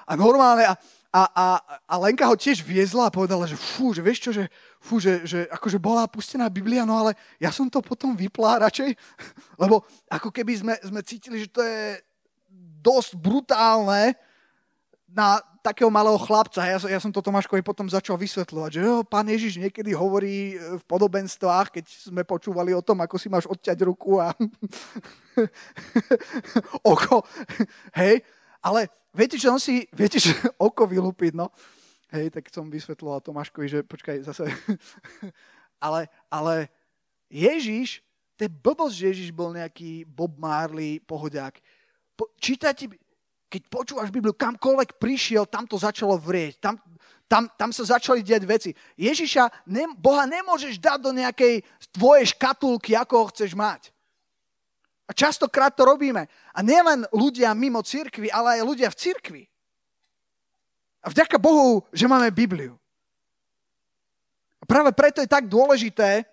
A 0.07 0.15
normálne, 0.15 0.67
a, 0.67 0.75
a, 1.17 1.23
a, 1.33 1.47
a 1.89 1.95
Lenka 1.97 2.29
ho 2.29 2.37
tiež 2.37 2.61
viezla 2.61 3.09
a 3.09 3.15
povedala, 3.15 3.49
že 3.49 3.57
fú, 3.57 3.97
že 3.97 4.05
vieš 4.05 4.29
čo, 4.29 4.31
že, 4.37 4.53
fú, 4.77 5.01
že, 5.01 5.25
že 5.25 5.49
akože 5.49 5.81
bola 5.81 6.05
pustená 6.05 6.53
Biblia, 6.53 6.85
no 6.85 6.93
ale 6.93 7.17
ja 7.41 7.49
som 7.49 7.73
to 7.73 7.81
potom 7.81 8.13
vyplá 8.13 8.61
radšej, 8.61 8.93
lebo 9.63 9.81
ako 10.13 10.29
keby 10.29 10.53
sme, 10.61 10.75
sme 10.85 11.01
cítili, 11.01 11.41
že 11.41 11.49
to 11.49 11.65
je 11.65 12.05
dosť 12.85 13.17
brutálne 13.17 14.13
na 15.09 15.41
takého 15.65 15.89
malého 15.89 16.21
chlapca. 16.21 16.61
Ja, 16.63 16.77
ja 16.77 17.01
som 17.01 17.09
to 17.09 17.25
Tomáškovi 17.25 17.65
potom 17.65 17.89
začal 17.89 18.21
vysvetľovať, 18.21 18.71
že 18.77 18.81
jo, 18.85 19.01
pán 19.01 19.25
Ježiš 19.25 19.57
niekedy 19.57 19.97
hovorí 19.97 20.61
v 20.61 20.85
podobenstvách, 20.85 21.81
keď 21.81 21.85
sme 22.13 22.23
počúvali 22.29 22.77
o 22.77 22.85
tom, 22.85 23.01
ako 23.01 23.17
si 23.17 23.33
máš 23.33 23.49
odťať 23.49 23.79
ruku 23.89 24.21
a 24.21 24.37
oko. 26.93 27.25
Hej, 27.97 28.21
ale 28.63 28.89
viete, 29.17 29.37
že 29.41 29.49
on 29.49 29.61
si, 29.61 29.89
viete, 29.93 30.21
že 30.21 30.33
oko 30.67 30.85
vylúpiť, 30.85 31.33
no. 31.37 31.49
Hej, 32.13 32.31
tak 32.31 32.47
som 32.55 32.71
vysvetloval 32.71 33.19
Tomáškovi, 33.25 33.67
že 33.67 33.81
počkaj, 33.83 34.23
zase. 34.23 34.47
ale, 35.87 36.07
ale 36.31 36.71
Ježiš, 37.27 38.05
to 38.39 38.47
je 38.47 38.51
blbosť, 38.53 38.95
že 38.95 39.09
Ježiš 39.11 39.31
bol 39.33 39.57
nejaký 39.57 40.07
Bob 40.07 40.37
Marley 40.39 41.03
pohodiak. 41.03 41.59
Po, 42.15 42.31
čítajte, 42.39 42.93
keď 43.49 43.63
počúvaš 43.73 44.13
Bibliu, 44.13 44.37
kamkoľvek 44.37 45.01
prišiel, 45.01 45.49
tam 45.49 45.65
to 45.65 45.81
začalo 45.81 46.21
vrieť. 46.21 46.61
Tam, 46.61 46.77
tam, 47.27 47.51
tam 47.57 47.71
sa 47.73 47.97
začali 47.97 48.23
diať 48.23 48.43
veci. 48.47 48.71
Ježiša, 48.95 49.67
ne, 49.73 49.91
Boha 49.99 50.29
nemôžeš 50.29 50.79
dať 50.79 50.99
do 51.01 51.11
nejakej 51.17 51.65
tvojej 51.91 52.37
škatulky, 52.37 52.95
ako 52.95 53.15
ho 53.25 53.27
chceš 53.35 53.57
mať. 53.57 53.91
A 55.07 55.15
častokrát 55.15 55.71
to 55.71 55.87
robíme. 55.87 56.27
A 56.51 56.59
nielen 56.67 57.07
ľudia 57.15 57.55
mimo 57.55 57.79
cirkvi, 57.83 58.27
ale 58.27 58.59
aj 58.59 58.67
ľudia 58.67 58.89
v 58.91 58.99
cirkvi. 58.99 59.43
A 61.07 61.11
vďaka 61.15 61.39
Bohu, 61.39 61.87
že 61.95 62.11
máme 62.11 62.35
Bibliu. 62.35 62.75
A 64.59 64.65
práve 64.67 64.91
preto 64.91 65.23
je 65.23 65.31
tak 65.31 65.47
dôležité 65.47 66.27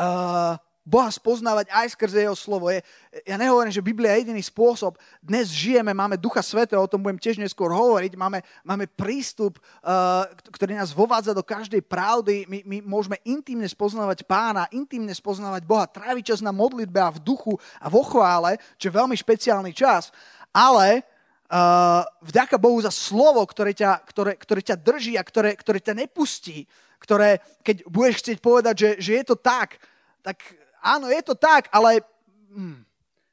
uh, 0.00 0.56
Boha 0.82 1.06
spoznávať 1.14 1.70
aj 1.70 1.94
skrze 1.94 2.26
jeho 2.26 2.34
slovo. 2.34 2.66
Je, 2.66 2.82
ja 3.22 3.38
nehovorím, 3.38 3.70
že 3.70 3.78
Biblia 3.78 4.18
je 4.18 4.26
jediný 4.26 4.42
spôsob. 4.42 4.98
Dnes 5.22 5.54
žijeme, 5.54 5.94
máme 5.94 6.18
Ducha 6.18 6.42
Svetého, 6.42 6.82
o 6.82 6.90
tom 6.90 7.06
budem 7.06 7.22
tiež 7.22 7.38
neskôr 7.38 7.70
hovoriť, 7.70 8.18
máme, 8.18 8.42
máme 8.66 8.90
prístup, 8.90 9.62
uh, 9.62 10.26
ktorý 10.50 10.74
nás 10.74 10.90
vovádza 10.90 11.38
do 11.38 11.46
každej 11.46 11.86
pravdy. 11.86 12.50
My, 12.50 12.66
my 12.66 12.76
môžeme 12.82 13.14
intimne 13.22 13.70
spoznávať 13.70 14.26
pána, 14.26 14.66
intimne 14.74 15.14
spoznávať 15.14 15.62
Boha, 15.62 15.86
tráviť 15.86 16.34
čas 16.34 16.40
na 16.42 16.50
modlitbe 16.50 16.98
a 16.98 17.14
v 17.14 17.22
duchu 17.22 17.54
a 17.78 17.86
vo 17.86 18.02
chvále, 18.02 18.58
čo 18.74 18.90
je 18.90 18.98
veľmi 18.98 19.14
špeciálny 19.14 19.70
čas. 19.70 20.10
Ale 20.50 21.06
uh, 21.46 22.02
vďaka 22.26 22.58
Bohu 22.58 22.82
za 22.82 22.90
slovo, 22.90 23.46
ktoré 23.46 23.70
ťa, 23.70 24.02
ktoré, 24.02 24.34
ktoré 24.34 24.60
ťa 24.66 24.76
drží 24.82 25.14
a 25.14 25.22
ktoré, 25.22 25.54
ktoré 25.54 25.78
ťa 25.78 25.94
nepustí, 25.94 26.66
ktoré, 26.98 27.38
keď 27.62 27.86
budeš 27.86 28.26
chcieť 28.26 28.38
povedať, 28.42 28.74
že, 28.74 28.90
že 28.98 29.12
je 29.22 29.24
to 29.30 29.38
tak, 29.38 29.78
tak 30.26 30.38
áno, 30.82 31.06
je 31.08 31.22
to 31.22 31.38
tak, 31.38 31.70
ale 31.70 32.02
hm, 32.50 32.82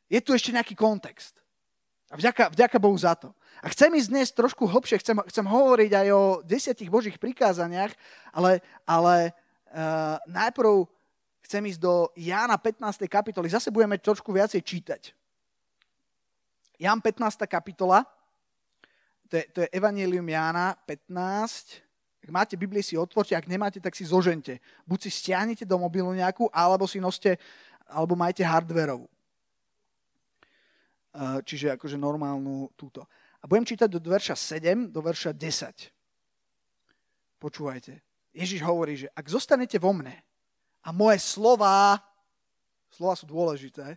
je 0.08 0.20
tu 0.22 0.32
ešte 0.38 0.54
nejaký 0.54 0.78
kontext. 0.78 1.42
A 2.10 2.18
vďaka, 2.18 2.50
vďaka 2.54 2.78
Bohu 2.82 2.98
za 2.98 3.14
to. 3.14 3.30
A 3.62 3.70
chcem 3.70 3.94
ísť 3.94 4.10
dnes 4.10 4.30
trošku 4.34 4.66
hlbšie, 4.66 4.98
chcem, 4.98 5.18
chcem 5.30 5.46
hovoriť 5.46 5.92
aj 5.94 6.08
o 6.10 6.24
desiatich 6.42 6.90
Božích 6.90 7.22
prikázaniach, 7.22 7.94
ale, 8.34 8.66
ale 8.88 9.36
uh, 9.70 10.18
najprv 10.26 10.90
chcem 11.46 11.62
ísť 11.70 11.82
do 11.82 12.10
Jána 12.18 12.58
15. 12.58 13.06
kapitoly. 13.06 13.50
Zase 13.50 13.70
budeme 13.70 14.02
trošku 14.02 14.34
viacej 14.34 14.62
čítať. 14.62 15.02
Ján 16.80 17.04
15. 17.04 17.46
kapitola, 17.46 18.08
to 19.30 19.38
je, 19.38 19.46
to 19.54 19.58
je 19.62 19.70
Evangelium 19.70 20.26
Jána 20.26 20.74
15, 20.88 21.89
ak 22.20 22.30
máte 22.36 22.60
Bibliu, 22.60 22.84
si 22.84 23.00
otvorte, 23.00 23.32
ak 23.32 23.48
nemáte, 23.48 23.80
tak 23.80 23.96
si 23.96 24.04
zožente. 24.04 24.60
Buď 24.84 25.08
si 25.08 25.24
stiahnete 25.24 25.64
do 25.64 25.80
mobilu 25.80 26.12
nejakú, 26.12 26.52
alebo 26.52 26.84
si 26.84 27.00
noste, 27.00 27.40
alebo 27.88 28.20
majte 28.20 28.44
hardverovú. 28.44 29.08
Čiže 31.48 31.80
akože 31.80 31.96
normálnu 31.96 32.76
túto. 32.76 33.08
A 33.40 33.48
budem 33.48 33.64
čítať 33.64 33.88
do 33.88 34.04
verša 34.04 34.36
7, 34.36 34.92
do 34.92 35.00
verša 35.00 35.32
10. 35.32 37.40
Počúvajte. 37.40 38.04
Ježiš 38.36 38.62
hovorí, 38.68 39.00
že 39.00 39.08
ak 39.16 39.26
zostanete 39.32 39.80
vo 39.80 39.96
mne 39.96 40.20
a 40.84 40.92
moje 40.92 41.24
slova, 41.24 42.04
slova 42.92 43.16
sú 43.16 43.26
dôležité, 43.26 43.96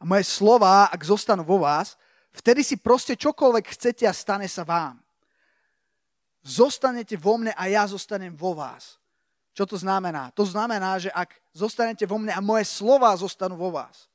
a 0.00 0.02
moje 0.02 0.24
slova, 0.26 0.88
ak 0.88 1.00
zostanú 1.04 1.44
vo 1.44 1.60
vás, 1.60 1.94
vtedy 2.32 2.64
si 2.64 2.80
proste 2.80 3.14
čokoľvek 3.14 3.64
chcete 3.76 4.08
a 4.08 4.16
stane 4.16 4.48
sa 4.48 4.64
vám 4.64 5.03
zostanete 6.44 7.16
vo 7.16 7.40
mne 7.40 7.56
a 7.56 7.64
ja 7.66 7.88
zostanem 7.88 8.36
vo 8.36 8.52
vás. 8.52 9.00
Čo 9.56 9.64
to 9.64 9.76
znamená? 9.80 10.30
To 10.36 10.44
znamená, 10.44 11.00
že 11.00 11.08
ak 11.10 11.32
zostanete 11.56 12.04
vo 12.04 12.20
mne 12.20 12.36
a 12.36 12.44
moje 12.44 12.68
slova 12.68 13.16
zostanú 13.16 13.56
vo 13.56 13.72
vás, 13.72 14.12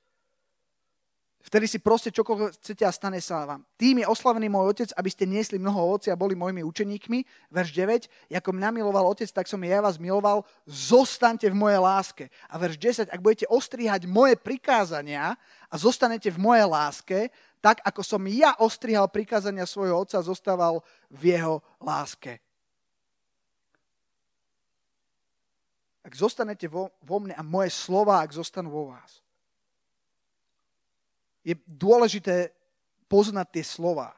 vtedy 1.43 1.65
si 1.67 1.79
proste 1.79 2.12
čokoľvek 2.12 2.60
chcete 2.60 2.84
a 2.84 2.91
stane 2.91 3.19
sa 3.24 3.48
vám. 3.48 3.63
Tým 3.79 4.03
je 4.03 4.08
oslavený 4.12 4.51
môj 4.51 4.75
otec, 4.75 4.89
aby 4.96 5.10
ste 5.10 5.24
niesli 5.24 5.55
mnoho 5.55 5.79
ovoci 5.79 6.12
a 6.12 6.19
boli 6.19 6.36
mojimi 6.36 6.62
učeníkmi. 6.65 7.51
Verš 7.53 7.69
9. 7.74 8.34
Ako 8.36 8.50
mňa 8.51 8.69
miloval 8.75 9.08
otec, 9.08 9.29
tak 9.31 9.48
som 9.48 9.62
ja 9.63 9.79
vás 9.79 9.96
miloval. 9.96 10.43
Zostaňte 10.67 11.48
v 11.48 11.60
mojej 11.60 11.81
láske. 11.81 12.24
A 12.51 12.60
verš 12.60 12.77
10. 13.08 13.13
Ak 13.13 13.24
budete 13.24 13.48
ostrihať 13.48 14.03
moje 14.10 14.36
prikázania 14.36 15.39
a 15.72 15.75
zostanete 15.79 16.27
v 16.34 16.41
mojej 16.43 16.67
láske, 16.67 17.19
tak 17.60 17.84
ako 17.84 18.01
som 18.03 18.24
ja 18.27 18.55
ostrihal 18.60 19.12
prikázania 19.12 19.67
svojho 19.67 20.08
otca, 20.08 20.24
zostával 20.24 20.79
v 21.12 21.36
jeho 21.36 21.60
láske. 21.84 22.39
Ak 26.03 26.15
zostanete 26.15 26.65
vo, 26.72 26.96
vo 27.03 27.19
mne 27.19 27.36
a 27.36 27.43
moje 27.43 27.69
slova, 27.75 28.24
ak 28.24 28.31
zostanú 28.31 28.72
vo 28.72 28.84
vás. 28.96 29.19
Je 31.49 31.57
dôležité 31.65 32.53
poznať 33.09 33.57
tie 33.57 33.65
slova. 33.65 34.13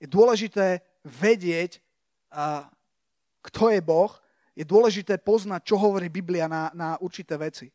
Je 0.00 0.08
dôležité 0.08 0.80
vedieť, 1.04 1.84
a, 2.32 2.72
kto 3.44 3.68
je 3.68 3.84
Boh. 3.84 4.08
Je 4.56 4.64
dôležité 4.64 5.20
poznať, 5.20 5.68
čo 5.68 5.76
hovorí 5.76 6.08
Biblia 6.08 6.48
na, 6.48 6.72
na 6.72 6.96
určité 7.04 7.36
veci. 7.36 7.68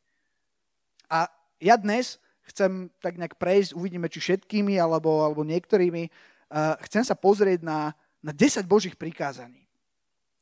A 1.05 1.29
ja 1.62 1.77
dnes 1.77 2.17
chcem 2.50 2.89
tak 2.98 3.22
nejak 3.22 3.38
prejsť, 3.38 3.77
uvidíme, 3.77 4.10
či 4.10 4.17
všetkými 4.17 4.81
alebo, 4.81 5.22
alebo 5.22 5.46
niektorými. 5.46 6.10
Uh, 6.50 6.74
chcem 6.89 7.05
sa 7.05 7.13
pozrieť 7.13 7.62
na, 7.62 7.93
na 8.25 8.34
10 8.34 8.65
Božích 8.65 8.98
prikázaní. 8.98 9.69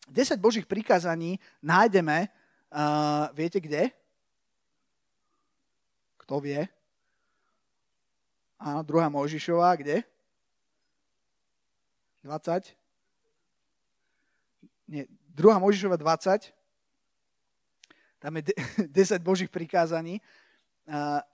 10 0.08 0.40
Božích 0.40 0.64
prikázaní 0.64 1.36
nájdeme, 1.60 2.32
uh, 2.72 3.28
viete 3.36 3.60
kde? 3.60 3.92
Kto 6.24 6.40
vie? 6.40 6.64
Áno, 8.58 8.82
druhá 8.82 9.06
Mojžišová, 9.10 9.78
kde? 9.78 10.02
20? 12.26 12.74
Nie, 14.90 15.06
druhá 15.30 15.62
Mojžišova 15.62 15.96
20. 15.96 16.50
Tam 18.18 18.34
je 18.42 18.44
10 18.90 19.22
Božích 19.30 19.54
prikázaní. 19.54 20.18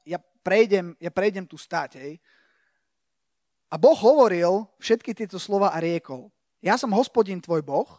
Ja 0.03 0.19
prejdem, 0.43 0.99
ja 0.99 1.09
prejdem 1.09 1.47
tu 1.47 1.55
stať. 1.55 1.95
Hej. 1.95 2.13
A 3.71 3.79
Boh 3.79 3.95
hovoril 3.95 4.67
všetky 4.77 5.15
tieto 5.15 5.39
slova 5.39 5.71
a 5.71 5.79
riekol. 5.79 6.27
Ja 6.59 6.75
som 6.75 6.91
hospodin 6.91 7.39
tvoj 7.39 7.63
Boh, 7.63 7.89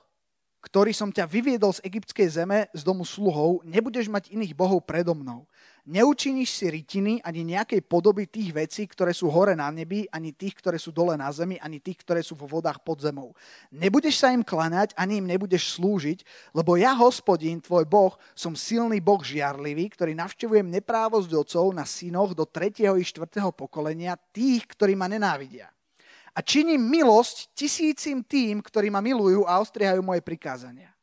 ktorý 0.65 0.97
som 0.97 1.13
ťa 1.13 1.29
vyviedol 1.29 1.77
z 1.77 1.85
egyptskej 1.85 2.41
zeme, 2.41 2.73
z 2.73 2.81
domu 2.81 3.05
sluhov, 3.05 3.61
nebudeš 3.69 4.09
mať 4.09 4.33
iných 4.33 4.57
bohov 4.57 4.81
predo 4.81 5.13
mnou. 5.13 5.45
Neučiníš 5.85 6.57
si 6.57 6.65
rytiny 6.73 7.21
ani 7.21 7.45
nejakej 7.45 7.85
podoby 7.85 8.25
tých 8.25 8.57
vecí, 8.57 8.89
ktoré 8.89 9.13
sú 9.13 9.29
hore 9.29 9.53
na 9.53 9.69
nebi, 9.69 10.09
ani 10.09 10.33
tých, 10.33 10.57
ktoré 10.57 10.81
sú 10.81 10.89
dole 10.89 11.13
na 11.13 11.29
zemi, 11.29 11.61
ani 11.61 11.77
tých, 11.77 12.01
ktoré 12.01 12.25
sú 12.25 12.33
vo 12.33 12.49
vodách 12.49 12.81
pod 12.81 13.05
zemou. 13.05 13.37
Nebudeš 13.69 14.25
sa 14.25 14.33
im 14.33 14.41
klaňať, 14.41 14.97
ani 14.97 15.21
im 15.21 15.29
nebudeš 15.29 15.77
slúžiť, 15.77 16.25
lebo 16.57 16.81
ja, 16.81 16.97
hospodín, 16.97 17.61
tvoj 17.61 17.85
Boh, 17.85 18.17
som 18.33 18.57
silný 18.57 19.05
Boh 19.05 19.21
žiarlivý, 19.21 19.93
ktorý 19.93 20.17
navštevujem 20.17 20.65
neprávosť 20.73 21.29
otcov 21.37 21.77
na 21.77 21.85
synoch 21.85 22.33
do 22.33 22.49
3. 22.49 22.81
i 22.97 23.05
4. 23.05 23.45
pokolenia 23.53 24.17
tých, 24.33 24.65
ktorí 24.73 24.97
ma 24.97 25.05
nenávidia. 25.05 25.74
A 26.35 26.43
činím 26.43 26.83
milosť 26.83 27.55
tisícim 27.55 28.27
tým, 28.27 28.59
ktorí 28.59 28.91
ma 28.91 28.99
milujú 28.99 29.47
a 29.47 29.63
ostriehajú 29.63 30.03
moje 30.03 30.19
prikázania. 30.19 30.95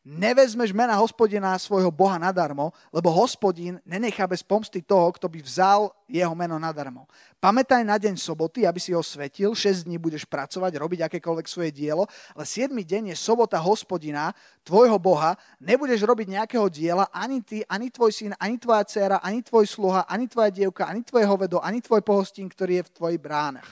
Nevezmeš 0.00 0.72
mena 0.72 0.96
hospodina 0.96 1.52
svojho 1.60 1.92
Boha 1.92 2.16
nadarmo, 2.16 2.72
lebo 2.88 3.12
hospodin 3.12 3.76
nenechá 3.84 4.24
bez 4.24 4.40
pomsty 4.40 4.80
toho, 4.80 5.12
kto 5.12 5.28
by 5.28 5.44
vzal 5.44 5.92
jeho 6.08 6.32
meno 6.32 6.56
nadarmo. 6.56 7.04
Pamätaj 7.36 7.84
na 7.84 8.00
deň 8.00 8.16
soboty, 8.16 8.64
aby 8.64 8.80
si 8.80 8.96
ho 8.96 9.04
svetil, 9.04 9.52
6 9.52 9.84
dní 9.84 10.00
budeš 10.00 10.24
pracovať, 10.24 10.72
robiť 10.72 11.00
akékoľvek 11.04 11.44
svoje 11.44 11.68
dielo, 11.68 12.08
ale 12.32 12.48
7 12.48 12.72
deň 12.72 13.12
je 13.12 13.16
sobota 13.20 13.60
hospodina, 13.60 14.32
tvojho 14.64 14.96
Boha, 14.96 15.36
nebudeš 15.60 16.00
robiť 16.08 16.32
nejakého 16.32 16.64
diela, 16.72 17.04
ani 17.12 17.44
ty, 17.44 17.60
ani 17.68 17.92
tvoj 17.92 18.08
syn, 18.08 18.32
ani 18.40 18.56
tvoja 18.56 18.88
dcera, 18.88 19.20
ani 19.20 19.44
tvoj 19.44 19.68
sluha, 19.68 20.08
ani 20.08 20.24
tvoja 20.24 20.48
dievka, 20.48 20.88
ani 20.88 21.04
tvoje 21.04 21.28
hovedo, 21.28 21.60
ani 21.60 21.84
tvoj 21.84 22.00
pohostín, 22.00 22.48
ktorý 22.48 22.80
je 22.80 22.86
v 22.88 22.94
tvojich 22.96 23.20
bránach 23.20 23.68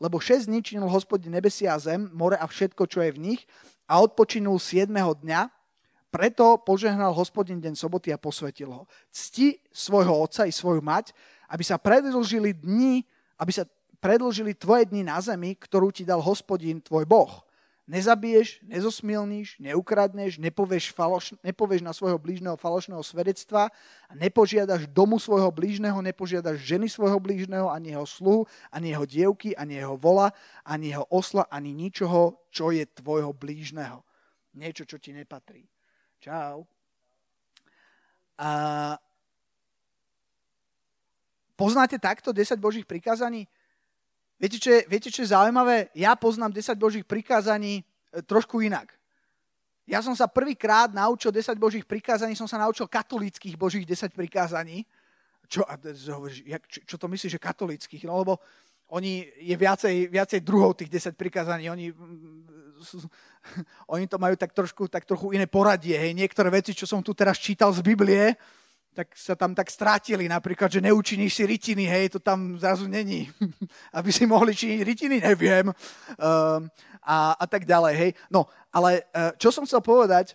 lebo 0.00 0.16
6 0.16 0.48
dní 0.48 0.64
činil 0.64 0.88
hospodin 0.88 1.30
nebesia 1.30 1.76
a 1.76 1.78
zem, 1.78 2.08
more 2.16 2.34
a 2.40 2.48
všetko, 2.48 2.88
čo 2.88 3.04
je 3.04 3.12
v 3.12 3.20
nich 3.20 3.40
a 3.84 4.00
odpočinul 4.00 4.56
7. 4.56 4.88
dňa, 4.90 5.40
preto 6.10 6.58
požehnal 6.64 7.12
hospodin 7.14 7.60
deň 7.60 7.76
soboty 7.76 8.10
a 8.10 8.18
posvetil 8.18 8.72
ho. 8.72 8.88
Cti 9.12 9.60
svojho 9.70 10.16
otca 10.16 10.48
i 10.48 10.52
svoju 10.52 10.82
mať, 10.82 11.14
aby 11.52 11.62
sa 11.62 11.78
predlžili 11.78 12.56
dni, 12.56 13.04
aby 13.38 13.52
sa 13.52 13.68
predlžili 14.00 14.56
tvoje 14.56 14.88
dni 14.88 15.06
na 15.06 15.20
zemi, 15.20 15.54
ktorú 15.54 15.92
ti 15.92 16.08
dal 16.08 16.18
hospodin 16.24 16.80
tvoj 16.80 17.04
Boh 17.04 17.44
nezabiješ, 17.90 18.62
nezosmilníš, 18.62 19.58
neukradneš, 19.58 20.38
nepovieš, 20.38 20.94
faloš, 20.94 21.34
nepovieš 21.42 21.82
na 21.82 21.90
svojho 21.90 22.22
blížneho 22.22 22.54
falošného 22.54 23.02
svedectva 23.02 23.74
a 24.06 24.12
nepožiadaš 24.14 24.86
domu 24.94 25.18
svojho 25.18 25.50
blížneho, 25.50 25.98
nepožiadaš 25.98 26.62
ženy 26.62 26.86
svojho 26.86 27.18
blížneho, 27.18 27.66
ani 27.66 27.98
jeho 27.98 28.06
sluhu, 28.06 28.46
ani 28.70 28.94
jeho 28.94 29.04
dievky, 29.10 29.58
ani 29.58 29.82
jeho 29.82 29.98
vola, 29.98 30.30
ani 30.62 30.94
jeho 30.94 31.02
osla, 31.10 31.50
ani 31.50 31.74
ničoho, 31.74 32.38
čo 32.54 32.70
je 32.70 32.86
tvojho 32.86 33.34
blížneho. 33.34 34.06
Niečo, 34.54 34.86
čo 34.86 35.02
ti 35.02 35.10
nepatrí. 35.10 35.66
Čau. 36.22 36.62
A 38.38 38.50
poznáte 41.58 41.98
takto 41.98 42.30
10 42.30 42.54
Božích 42.62 42.86
prikázaní? 42.86 43.50
Viete 44.40 44.56
čo, 44.56 44.72
je, 44.72 44.80
viete, 44.88 45.12
čo 45.12 45.20
je 45.20 45.36
zaujímavé? 45.36 45.92
Ja 45.92 46.16
poznám 46.16 46.56
10 46.56 46.72
Božích 46.80 47.04
prikázaní 47.04 47.84
e, 47.84 48.24
trošku 48.24 48.64
inak. 48.64 48.88
Ja 49.84 50.00
som 50.00 50.16
sa 50.16 50.24
prvýkrát 50.32 50.88
naučil 50.96 51.28
10 51.28 51.60
Božích 51.60 51.84
prikázaní, 51.84 52.32
som 52.32 52.48
sa 52.48 52.56
naučil 52.56 52.88
katolíckých 52.88 53.60
Božích 53.60 53.84
10 53.84 54.16
prikázaní. 54.16 54.88
Čo, 55.44 55.66
čo, 55.68 56.80
čo 56.88 56.96
to 56.96 57.06
myslíš, 57.10 57.36
že 57.36 57.40
katolíckých? 57.42 58.08
No 58.08 58.16
lebo 58.24 58.40
oni, 58.90 59.28
je 59.36 59.56
viacej, 59.60 60.08
viacej 60.08 60.40
druhov 60.40 60.72
tých 60.72 60.88
10 60.88 61.20
prikázaní. 61.20 61.68
Oni, 61.68 61.92
oni 63.94 64.06
to 64.08 64.16
majú 64.16 64.40
tak 64.40 64.56
trošku, 64.56 64.88
tak 64.88 65.04
trochu 65.04 65.36
iné 65.36 65.44
poradie. 65.44 66.00
Hej. 66.00 66.16
Niektoré 66.16 66.48
veci, 66.48 66.72
čo 66.72 66.88
som 66.88 67.04
tu 67.04 67.12
teraz 67.12 67.36
čítal 67.36 67.68
z 67.76 67.84
Biblie, 67.84 68.40
tak 68.94 69.14
sa 69.14 69.38
tam 69.38 69.54
tak 69.54 69.70
strátili. 69.70 70.26
Napríklad, 70.26 70.70
že 70.70 70.82
neučiníš 70.82 71.32
si 71.38 71.44
rytiny, 71.46 71.86
hej, 71.86 72.16
to 72.16 72.18
tam 72.18 72.58
zrazu 72.58 72.90
není. 72.90 73.30
Aby 73.96 74.10
si 74.10 74.26
mohli 74.26 74.52
činiť 74.54 74.80
rytiny, 74.82 75.16
neviem. 75.22 75.70
Uh, 76.18 76.66
a, 77.00 77.38
a 77.38 77.44
tak 77.46 77.64
ďalej, 77.64 77.94
hej. 77.96 78.10
No, 78.28 78.50
ale 78.74 79.06
uh, 79.14 79.30
čo 79.38 79.54
som 79.54 79.62
chcel 79.62 79.80
povedať, 79.80 80.34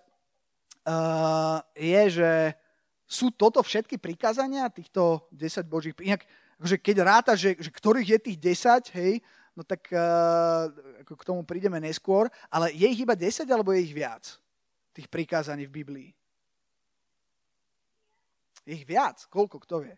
uh, 0.88 1.60
je, 1.76 2.24
že 2.24 2.32
sú 3.06 3.30
toto 3.30 3.62
všetky 3.62 4.02
prikázania 4.02 4.72
týchto 4.72 5.28
10 5.30 5.68
božích... 5.70 5.94
Inak, 6.02 6.26
že 6.64 6.80
keď 6.80 6.96
ráta, 7.04 7.32
že, 7.36 7.54
že 7.60 7.70
ktorých 7.70 8.18
je 8.18 8.20
tých 8.32 8.38
10, 8.90 8.98
hej, 8.98 9.14
no 9.54 9.62
tak 9.68 9.92
uh, 9.92 10.72
k 11.04 11.28
tomu 11.28 11.44
prídeme 11.44 11.78
neskôr, 11.78 12.32
ale 12.48 12.72
je 12.72 12.88
ich 12.88 13.04
iba 13.04 13.14
10 13.14 13.46
alebo 13.52 13.76
je 13.76 13.84
ich 13.84 13.94
viac? 13.94 14.40
Tých 14.96 15.12
prikázaní 15.12 15.68
v 15.68 15.76
Biblii. 15.84 16.10
Ich 18.66 18.82
viac. 18.90 19.30
Koľko, 19.30 19.62
kto 19.62 19.86
vie? 19.86 19.96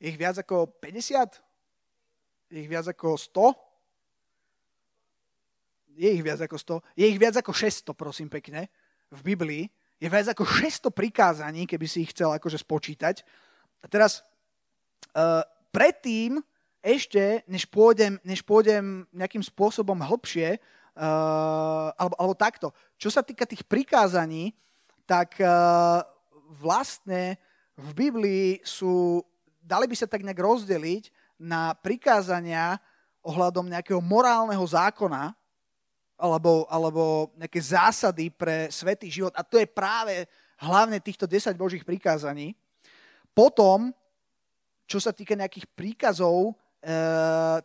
Ich 0.00 0.16
viac 0.16 0.40
ako 0.40 0.72
50? 0.80 1.40
Je 2.52 2.58
ich 2.64 2.68
viac 2.68 2.88
ako 2.88 3.20
100? 3.20 3.52
Je 5.94 6.08
ich 6.10 6.24
viac 6.24 6.40
ako 6.40 6.56
100? 6.80 6.98
Je 6.98 7.06
ich 7.08 7.20
viac 7.20 7.36
ako 7.36 7.52
600, 7.52 7.94
prosím 7.94 8.28
pekne, 8.32 8.72
v 9.12 9.20
Biblii. 9.20 9.64
Je 10.00 10.08
viac 10.08 10.26
ako 10.32 10.44
600 10.44 10.90
prikázaní, 10.90 11.68
keby 11.68 11.86
si 11.86 12.02
ich 12.02 12.12
chcel 12.16 12.32
akože 12.32 12.58
spočítať. 12.60 13.22
A 13.84 13.86
teraz, 13.86 14.24
uh, 15.14 15.44
predtým, 15.70 16.40
ešte, 16.84 17.44
než 17.48 17.64
pôjdem, 17.68 18.20
než 18.28 18.44
pôjdem 18.44 19.08
nejakým 19.12 19.40
spôsobom 19.40 19.96
hlbšie, 19.96 20.60
uh, 20.60 21.88
alebo, 21.96 22.14
alebo 22.20 22.34
takto, 22.36 22.76
čo 23.00 23.08
sa 23.08 23.24
týka 23.24 23.48
tých 23.48 23.64
prikázaní, 23.64 24.52
tak 25.08 25.40
uh, 25.40 26.04
vlastne 26.60 27.40
v 27.74 27.90
Biblii 27.94 28.62
sú, 28.62 29.24
dali 29.58 29.90
by 29.90 29.96
sa 29.98 30.06
tak 30.06 30.22
nejak 30.22 30.38
rozdeliť 30.38 31.10
na 31.40 31.74
prikázania 31.74 32.78
ohľadom 33.24 33.66
nejakého 33.66 33.98
morálneho 34.04 34.62
zákona 34.62 35.32
alebo, 36.14 36.68
alebo 36.70 37.34
nejaké 37.34 37.58
zásady 37.58 38.30
pre 38.30 38.70
svetý 38.70 39.10
život. 39.10 39.34
A 39.34 39.42
to 39.42 39.58
je 39.58 39.66
práve 39.66 40.28
hlavne 40.62 41.02
týchto 41.02 41.26
10 41.26 41.56
božích 41.58 41.82
prikázaní. 41.82 42.54
Potom, 43.34 43.90
čo 44.86 45.02
sa 45.02 45.10
týka 45.10 45.34
nejakých 45.34 45.66
príkazov, 45.74 46.54
e, 46.78 46.92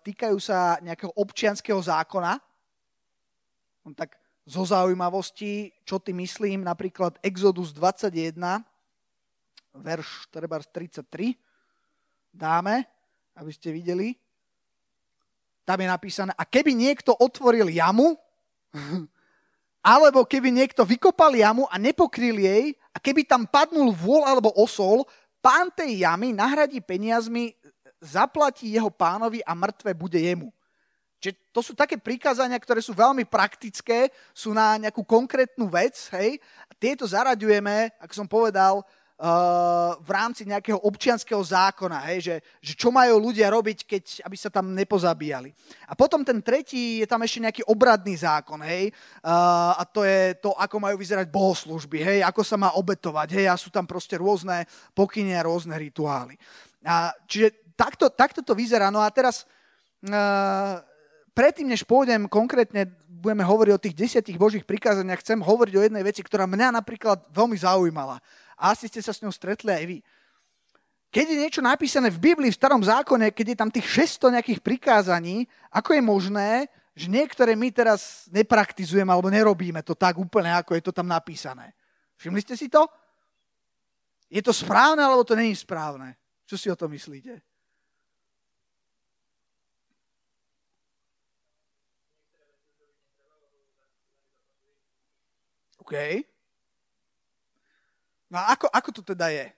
týkajú 0.02 0.38
sa 0.42 0.82
nejakého 0.82 1.14
občianského 1.14 1.78
zákona, 1.78 2.42
no 3.86 3.94
tak 3.94 4.18
zo 4.46 4.64
zaujímavosti, 4.66 5.72
čo 5.84 6.00
ty 6.00 6.16
myslím, 6.16 6.64
napríklad 6.64 7.18
Exodus 7.24 7.74
21, 7.76 8.38
verš 9.76 10.28
treba 10.34 10.60
33 10.60 11.38
dáme, 12.34 12.86
aby 13.38 13.52
ste 13.54 13.74
videli. 13.74 14.18
Tam 15.66 15.78
je 15.78 15.88
napísané, 15.88 16.32
a 16.34 16.44
keby 16.46 16.74
niekto 16.74 17.14
otvoril 17.14 17.70
jamu, 17.70 18.18
alebo 19.86 20.26
keby 20.26 20.50
niekto 20.50 20.82
vykopal 20.82 21.34
jamu 21.38 21.70
a 21.70 21.78
nepokryl 21.78 22.36
jej, 22.42 22.74
a 22.90 22.98
keby 22.98 23.24
tam 23.24 23.46
padnul 23.46 23.94
vôľ 23.94 24.22
alebo 24.26 24.50
osol, 24.58 25.06
pán 25.40 25.72
tej 25.72 26.04
jamy 26.04 26.34
nahradí 26.34 26.82
peniazmi, 26.82 27.54
zaplatí 28.02 28.72
jeho 28.72 28.90
pánovi 28.90 29.46
a 29.46 29.54
mŕtve 29.54 29.94
bude 29.94 30.20
jemu. 30.20 30.50
Čiže 31.20 31.36
to 31.52 31.60
sú 31.60 31.76
také 31.76 32.00
prikázania, 32.00 32.56
ktoré 32.56 32.80
sú 32.80 32.96
veľmi 32.96 33.28
praktické, 33.28 34.08
sú 34.32 34.56
na 34.56 34.80
nejakú 34.80 35.04
konkrétnu 35.04 35.68
vec, 35.68 36.08
hej. 36.16 36.40
A 36.68 36.74
tieto 36.80 37.04
zaraďujeme, 37.04 38.00
ako 38.00 38.14
som 38.16 38.28
povedal, 38.28 38.82
v 40.00 40.10
rámci 40.16 40.48
nejakého 40.48 40.80
občianského 40.80 41.44
zákona, 41.44 42.08
hej, 42.08 42.20
že, 42.24 42.36
že 42.64 42.74
čo 42.80 42.88
majú 42.88 43.20
ľudia 43.20 43.52
robiť, 43.52 43.84
keď, 43.84 44.04
aby 44.24 44.38
sa 44.40 44.48
tam 44.48 44.72
nepozabíjali. 44.72 45.52
A 45.92 45.94
potom 45.94 46.24
ten 46.24 46.40
tretí, 46.40 47.04
je 47.04 47.08
tam 47.08 47.20
ešte 47.20 47.44
nejaký 47.44 47.68
obradný 47.68 48.16
zákon, 48.16 48.64
hej, 48.64 48.96
uh, 49.28 49.76
a 49.76 49.84
to 49.84 50.08
je 50.08 50.40
to, 50.40 50.56
ako 50.56 50.80
majú 50.80 50.96
vyzerať 50.96 51.28
bohoslužby, 51.28 52.00
hej, 52.00 52.20
ako 52.24 52.48
sa 52.48 52.56
má 52.56 52.72
obetovať, 52.80 53.36
hej, 53.36 53.52
a 53.52 53.60
sú 53.60 53.68
tam 53.68 53.84
proste 53.84 54.16
rôzne 54.16 54.64
pokyny 54.96 55.36
a 55.36 55.44
rôzne 55.44 55.76
rituály. 55.76 56.40
A, 56.88 57.12
čiže 57.28 57.76
takto, 57.76 58.08
takto 58.08 58.40
to 58.40 58.56
vyzerá. 58.56 58.88
No 58.88 59.04
a 59.04 59.12
teraz, 59.12 59.44
uh, 60.08 60.80
predtým, 61.32 61.70
než 61.70 61.86
pôjdem 61.86 62.30
konkrétne, 62.30 62.90
budeme 63.08 63.44
hovoriť 63.44 63.72
o 63.76 63.84
tých 63.84 63.96
desiatich 63.96 64.40
božích 64.40 64.64
prikázaniach, 64.64 65.22
chcem 65.24 65.40
hovoriť 65.40 65.74
o 65.76 65.86
jednej 65.86 66.04
veci, 66.04 66.24
ktorá 66.24 66.48
mňa 66.48 66.82
napríklad 66.82 67.28
veľmi 67.32 67.58
zaujímala 67.60 68.22
a 68.60 68.76
asi 68.76 68.92
ste 68.92 69.00
sa 69.00 69.16
s 69.16 69.24
ňou 69.24 69.32
stretli 69.32 69.72
aj 69.72 69.86
vy. 69.88 69.98
Keď 71.10 71.26
je 71.26 71.42
niečo 71.42 71.62
napísané 71.66 72.14
v 72.14 72.22
Biblii, 72.22 72.54
v 72.54 72.60
starom 72.60 72.86
zákone, 72.86 73.34
keď 73.34 73.46
je 73.56 73.58
tam 73.58 73.74
tých 73.74 73.88
600 74.20 74.36
nejakých 74.38 74.62
prikázaní, 74.62 75.50
ako 75.74 75.98
je 75.98 76.04
možné, 76.06 76.50
že 76.94 77.10
niektoré 77.10 77.58
my 77.58 77.74
teraz 77.74 78.30
nepraktizujeme 78.30 79.10
alebo 79.10 79.32
nerobíme 79.32 79.82
to 79.82 79.98
tak 79.98 80.20
úplne, 80.22 80.54
ako 80.54 80.78
je 80.78 80.84
to 80.86 80.94
tam 80.94 81.10
napísané. 81.10 81.74
Všimli 82.20 82.44
ste 82.46 82.54
si 82.60 82.68
to? 82.70 82.86
Je 84.30 84.44
to 84.46 84.54
správne, 84.54 85.02
alebo 85.02 85.26
to 85.26 85.34
není 85.34 85.56
správne? 85.58 86.14
Čo 86.46 86.56
si 86.62 86.68
o 86.70 86.78
to 86.78 86.86
myslíte? 86.86 87.42
OK. 95.90 96.22
No 98.30 98.38
a 98.38 98.54
ako, 98.54 98.70
ako 98.70 98.90
to 98.94 99.02
teda 99.02 99.34
je? 99.34 99.50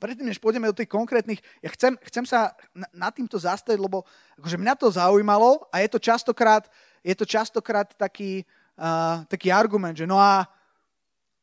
Predtým, 0.00 0.24
než 0.24 0.40
pôjdeme 0.40 0.64
do 0.66 0.74
tých 0.74 0.88
konkrétnych, 0.88 1.44
ja 1.60 1.68
chcem, 1.76 2.00
chcem 2.08 2.24
sa 2.24 2.56
nad 2.96 3.12
týmto 3.12 3.36
zastaviť, 3.36 3.76
lebo 3.76 4.08
akože 4.40 4.56
mňa 4.56 4.74
to 4.80 4.88
zaujímalo 4.88 5.68
a 5.68 5.84
je 5.84 5.88
to 5.92 6.00
častokrát, 6.00 6.64
je 7.04 7.12
to 7.12 7.28
častokrát 7.28 7.92
taký, 7.92 8.48
uh, 8.80 9.20
taký 9.28 9.52
argument, 9.52 9.94
že 10.00 10.08
no 10.08 10.16
a 10.16 10.48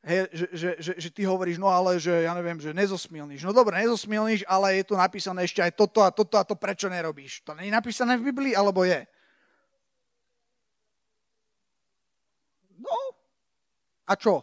hej, 0.02 0.26
že, 0.34 0.46
že, 0.52 0.70
že, 0.82 0.92
že 0.98 1.10
ty 1.14 1.30
hovoríš, 1.30 1.62
no 1.62 1.70
ale 1.70 2.02
že 2.02 2.26
ja 2.26 2.34
neviem, 2.34 2.58
že 2.58 2.74
nezosmilníš. 2.74 3.46
No 3.46 3.54
dobre, 3.54 3.78
nezosmilníš, 3.86 4.50
ale 4.50 4.82
je 4.82 4.92
tu 4.92 4.98
napísané 4.98 5.46
ešte 5.46 5.62
aj 5.62 5.78
toto 5.78 6.02
a 6.02 6.10
toto 6.10 6.42
a 6.42 6.44
to 6.44 6.58
prečo 6.58 6.90
nerobíš. 6.90 7.46
To 7.46 7.54
nie 7.54 7.70
je 7.70 7.78
napísané 7.78 8.18
v 8.18 8.34
Biblii, 8.34 8.58
alebo 8.58 8.82
je? 8.82 9.06
No, 12.80 12.96
a 14.10 14.14
čo? 14.18 14.42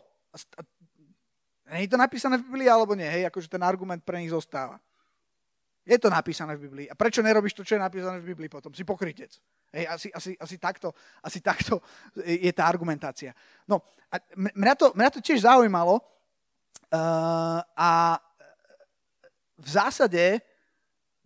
A 1.66 1.82
je 1.82 1.90
to 1.90 1.98
napísané 1.98 2.38
v 2.38 2.46
Biblii 2.46 2.70
alebo 2.70 2.94
nie? 2.94 3.10
Hej, 3.10 3.26
akože 3.26 3.50
ten 3.50 3.62
argument 3.66 3.98
pre 4.06 4.22
nich 4.22 4.30
zostáva. 4.30 4.78
Je 5.86 5.98
to 5.98 6.10
napísané 6.10 6.54
v 6.54 6.70
Biblii. 6.70 6.86
A 6.90 6.94
prečo 6.94 7.22
nerobíš 7.22 7.54
to, 7.54 7.66
čo 7.66 7.78
je 7.78 7.82
napísané 7.82 8.22
v 8.22 8.34
Biblii 8.34 8.50
potom? 8.50 8.74
Si 8.74 8.86
pokrytec. 8.86 9.34
Hej, 9.74 9.86
asi, 9.86 10.08
asi, 10.14 10.30
asi, 10.38 10.56
takto, 10.58 10.94
asi 11.22 11.42
takto 11.42 11.82
je 12.22 12.50
tá 12.54 12.66
argumentácia. 12.66 13.34
No, 13.66 13.82
a 14.10 14.22
mňa 14.34 14.74
to, 14.78 14.86
mňa 14.94 15.10
to 15.14 15.20
tiež 15.22 15.42
zaujímalo 15.46 15.98
uh, 15.98 17.62
a 17.74 18.18
v 19.58 19.68
zásade 19.68 20.42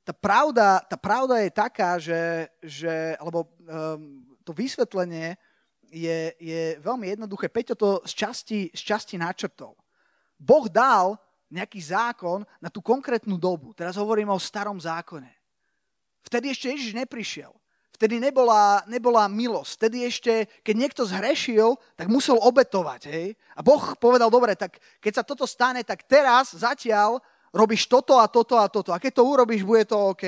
tá 0.05 0.13
pravda, 0.17 0.81
tá 0.89 0.97
pravda 0.97 1.45
je 1.45 1.51
taká, 1.53 1.91
že, 2.01 2.49
že 2.65 3.17
alebo 3.21 3.45
um, 3.69 4.25
to 4.45 4.53
vysvetlenie 4.57 5.37
je, 5.91 6.33
je 6.39 6.63
veľmi 6.81 7.19
jednoduché. 7.19 7.51
Peťo 7.51 7.75
to 7.75 7.91
z 8.07 8.13
časti, 8.15 8.61
z 8.71 8.83
časti 8.83 9.19
načrtol. 9.19 9.75
Boh 10.39 10.71
dal 10.71 11.19
nejaký 11.51 11.83
zákon 11.83 12.47
na 12.63 12.71
tú 12.71 12.79
konkrétnu 12.81 13.35
dobu. 13.35 13.75
Teraz 13.75 13.99
hovorím 13.99 14.31
o 14.31 14.39
starom 14.39 14.79
zákone. 14.79 15.29
Vtedy 16.23 16.55
ešte 16.55 16.71
Ježiš 16.71 16.95
neprišiel. 16.95 17.51
Vtedy 18.01 18.17
nebola, 18.17 18.81
nebola 18.89 19.29
milosť. 19.29 19.71
Vtedy 19.77 20.09
ešte, 20.09 20.49
keď 20.65 20.75
niekto 20.79 21.03
zhrešil, 21.05 21.77
tak 21.99 22.09
musel 22.09 22.41
obetovať. 22.41 23.01
Hej? 23.13 23.37
A 23.53 23.61
Boh 23.61 23.93
povedal, 24.01 24.33
dobre, 24.33 24.57
tak 24.57 24.81
keď 25.05 25.21
sa 25.21 25.25
toto 25.27 25.45
stane, 25.45 25.85
tak 25.85 26.09
teraz, 26.09 26.57
zatiaľ, 26.57 27.21
robíš 27.53 27.85
toto 27.85 28.17
a 28.17 28.25
toto 28.25 28.57
a 28.57 28.73
toto. 28.73 28.97
A 28.97 29.03
keď 29.03 29.21
to 29.21 29.29
urobíš, 29.29 29.69
bude 29.69 29.85
to 29.85 30.17
OK. 30.17 30.25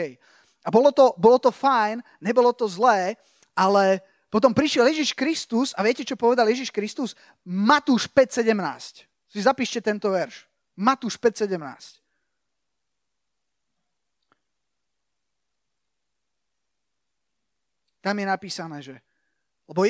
A 0.62 0.68
bolo 0.68 0.92
to, 0.92 1.16
bolo 1.16 1.40
to 1.40 1.48
fajn, 1.48 2.04
nebolo 2.20 2.52
to 2.52 2.68
zlé, 2.68 3.16
ale 3.56 4.04
potom 4.32 4.56
prišiel 4.56 4.88
Ježiš 4.88 5.12
Kristus 5.12 5.76
a 5.76 5.84
viete, 5.84 6.08
čo 6.08 6.16
povedal 6.16 6.48
Ježiš 6.48 6.72
Kristus? 6.72 7.12
Matúš 7.44 8.08
5.17. 8.08 9.04
Si 9.28 9.38
zapíšte 9.44 9.84
tento 9.84 10.08
verš. 10.08 10.48
Matúš 10.72 11.20
5.17. 11.20 12.00
Tam 18.00 18.16
je 18.16 18.26
napísané, 18.26 18.80
že... 18.80 18.96
Lebo 19.68 19.84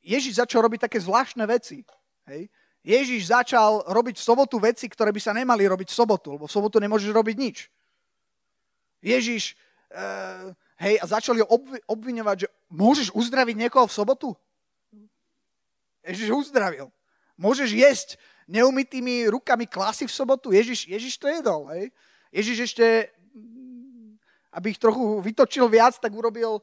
Ježiš 0.00 0.40
začal 0.40 0.64
robiť 0.64 0.88
také 0.88 0.96
zvláštne 0.96 1.44
veci. 1.44 1.84
Hej? 2.32 2.48
Ježiš 2.80 3.28
začal 3.28 3.86
robiť 3.86 4.18
v 4.18 4.24
sobotu 4.24 4.56
veci, 4.56 4.88
ktoré 4.88 5.12
by 5.12 5.20
sa 5.20 5.36
nemali 5.36 5.68
robiť 5.68 5.92
v 5.92 5.98
sobotu, 6.00 6.34
lebo 6.34 6.48
v 6.48 6.54
sobotu 6.56 6.80
nemôžeš 6.80 7.12
robiť 7.14 7.36
nič. 7.38 7.70
Ježiš, 8.98 9.54
uh, 9.94 10.50
hej, 10.82 10.98
a 10.98 11.04
začali 11.06 11.38
ho 11.40 11.48
obviňovať, 11.86 12.36
že 12.44 12.48
môžeš 12.68 13.14
uzdraviť 13.14 13.56
niekoho 13.56 13.86
v 13.86 13.94
sobotu? 13.94 14.28
Ježiš 16.02 16.34
uzdravil. 16.34 16.90
Môžeš 17.38 17.70
jesť 17.70 18.08
neumytými 18.50 19.30
rukami 19.30 19.70
klasy 19.70 20.10
v 20.10 20.12
sobotu? 20.12 20.50
Ježiš, 20.50 20.90
Ježiš 20.90 21.14
to 21.22 21.30
jedol. 21.30 21.70
Hej? 21.70 21.94
Ježiš 22.34 22.74
ešte, 22.74 23.14
aby 24.50 24.74
ich 24.74 24.82
trochu 24.82 25.22
vytočil 25.22 25.70
viac, 25.70 25.94
tak 26.02 26.10
urobil 26.10 26.58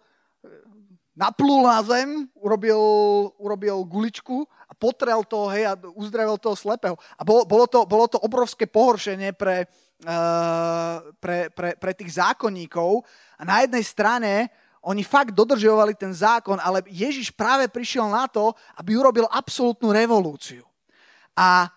naplul 1.19 1.67
na 1.67 1.84
zem, 1.84 2.32
urobil, 2.36 2.79
urobil 3.39 3.84
guličku 3.84 4.47
a 4.67 4.71
potrel 4.71 5.23
to, 5.27 5.51
hej, 5.51 5.67
a 5.67 5.73
uzdravil 5.95 6.39
toho 6.39 6.55
slepého. 6.55 6.95
A 7.19 7.27
bolo, 7.27 7.43
bolo, 7.43 7.67
to, 7.67 7.84
bolo 7.84 8.08
to 8.08 8.15
obrovské 8.23 8.63
pohoršenie 8.63 9.36
pre, 9.36 9.67
pre, 11.20 11.52
pre, 11.52 11.76
pre 11.76 11.92
tých 11.92 12.16
zákonníkov. 12.20 13.04
A 13.36 13.42
na 13.44 13.64
jednej 13.64 13.84
strane 13.84 14.32
oni 14.80 15.04
fakt 15.04 15.36
dodržiavali 15.36 15.96
ten 15.96 16.16
zákon, 16.16 16.56
ale 16.60 16.88
Ježiš 16.88 17.36
práve 17.36 17.68
prišiel 17.68 18.08
na 18.08 18.32
to, 18.32 18.56
aby 18.80 18.96
urobil 18.96 19.28
absolútnu 19.28 19.92
revolúciu. 19.92 20.64
A 21.36 21.68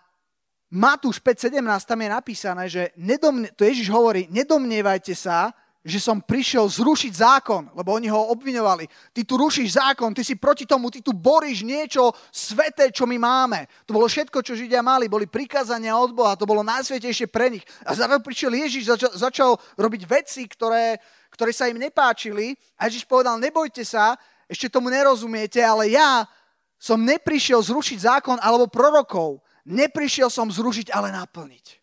Matúš 0.73 1.21
5.17 1.21 1.61
tam 1.85 2.01
je 2.01 2.09
napísané, 2.09 2.65
že 2.71 2.83
nedomne, 2.97 3.53
to 3.53 3.67
Ježiš 3.67 3.93
hovorí, 3.93 4.25
nedomnievajte 4.33 5.13
sa, 5.13 5.53
že 5.83 5.99
som 5.99 6.23
prišiel 6.23 6.63
zrušiť 6.71 7.13
zákon, 7.19 7.67
lebo 7.75 7.91
oni 7.91 8.07
ho 8.07 8.31
obviňovali. 8.31 8.87
Ty 9.11 9.21
tu 9.27 9.35
rušíš 9.35 9.83
zákon, 9.83 10.15
ty 10.15 10.23
si 10.23 10.39
proti 10.39 10.63
tomu, 10.63 10.95
ty 10.95 11.03
tu 11.03 11.11
boríš 11.11 11.67
niečo 11.67 12.15
sveté, 12.31 12.95
čo 12.95 13.03
my 13.03 13.19
máme. 13.19 13.67
To 13.91 13.99
bolo 13.99 14.07
všetko, 14.07 14.47
čo 14.47 14.55
Židia 14.55 14.79
mali, 14.79 15.11
boli 15.11 15.27
prikázania 15.27 15.99
od 15.99 16.15
Boha, 16.15 16.39
to 16.39 16.47
bolo 16.47 16.63
najsvetejšie 16.63 17.27
pre 17.27 17.51
nich. 17.51 17.67
A 17.83 17.99
zároveň 17.99 18.23
prišiel 18.23 18.55
Ježiš, 18.55 18.95
začal, 18.95 19.13
začal 19.19 19.51
robiť 19.75 20.03
veci, 20.07 20.47
ktoré, 20.47 21.03
ktoré 21.35 21.51
sa 21.51 21.67
im 21.67 21.83
nepáčili 21.83 22.55
a 22.79 22.87
Ježiš 22.87 23.03
povedal, 23.03 23.43
nebojte 23.43 23.83
sa, 23.83 24.15
ešte 24.47 24.71
tomu 24.71 24.87
nerozumiete, 24.87 25.59
ale 25.67 25.91
ja 25.91 26.31
som 26.79 27.03
neprišiel 27.03 27.59
zrušiť 27.59 27.99
zákon 28.07 28.39
alebo 28.39 28.71
prorokov. 28.71 29.43
Neprišiel 29.67 30.31
som 30.31 30.51
zrušiť, 30.51 30.91
ale 30.95 31.15
naplniť. 31.15 31.83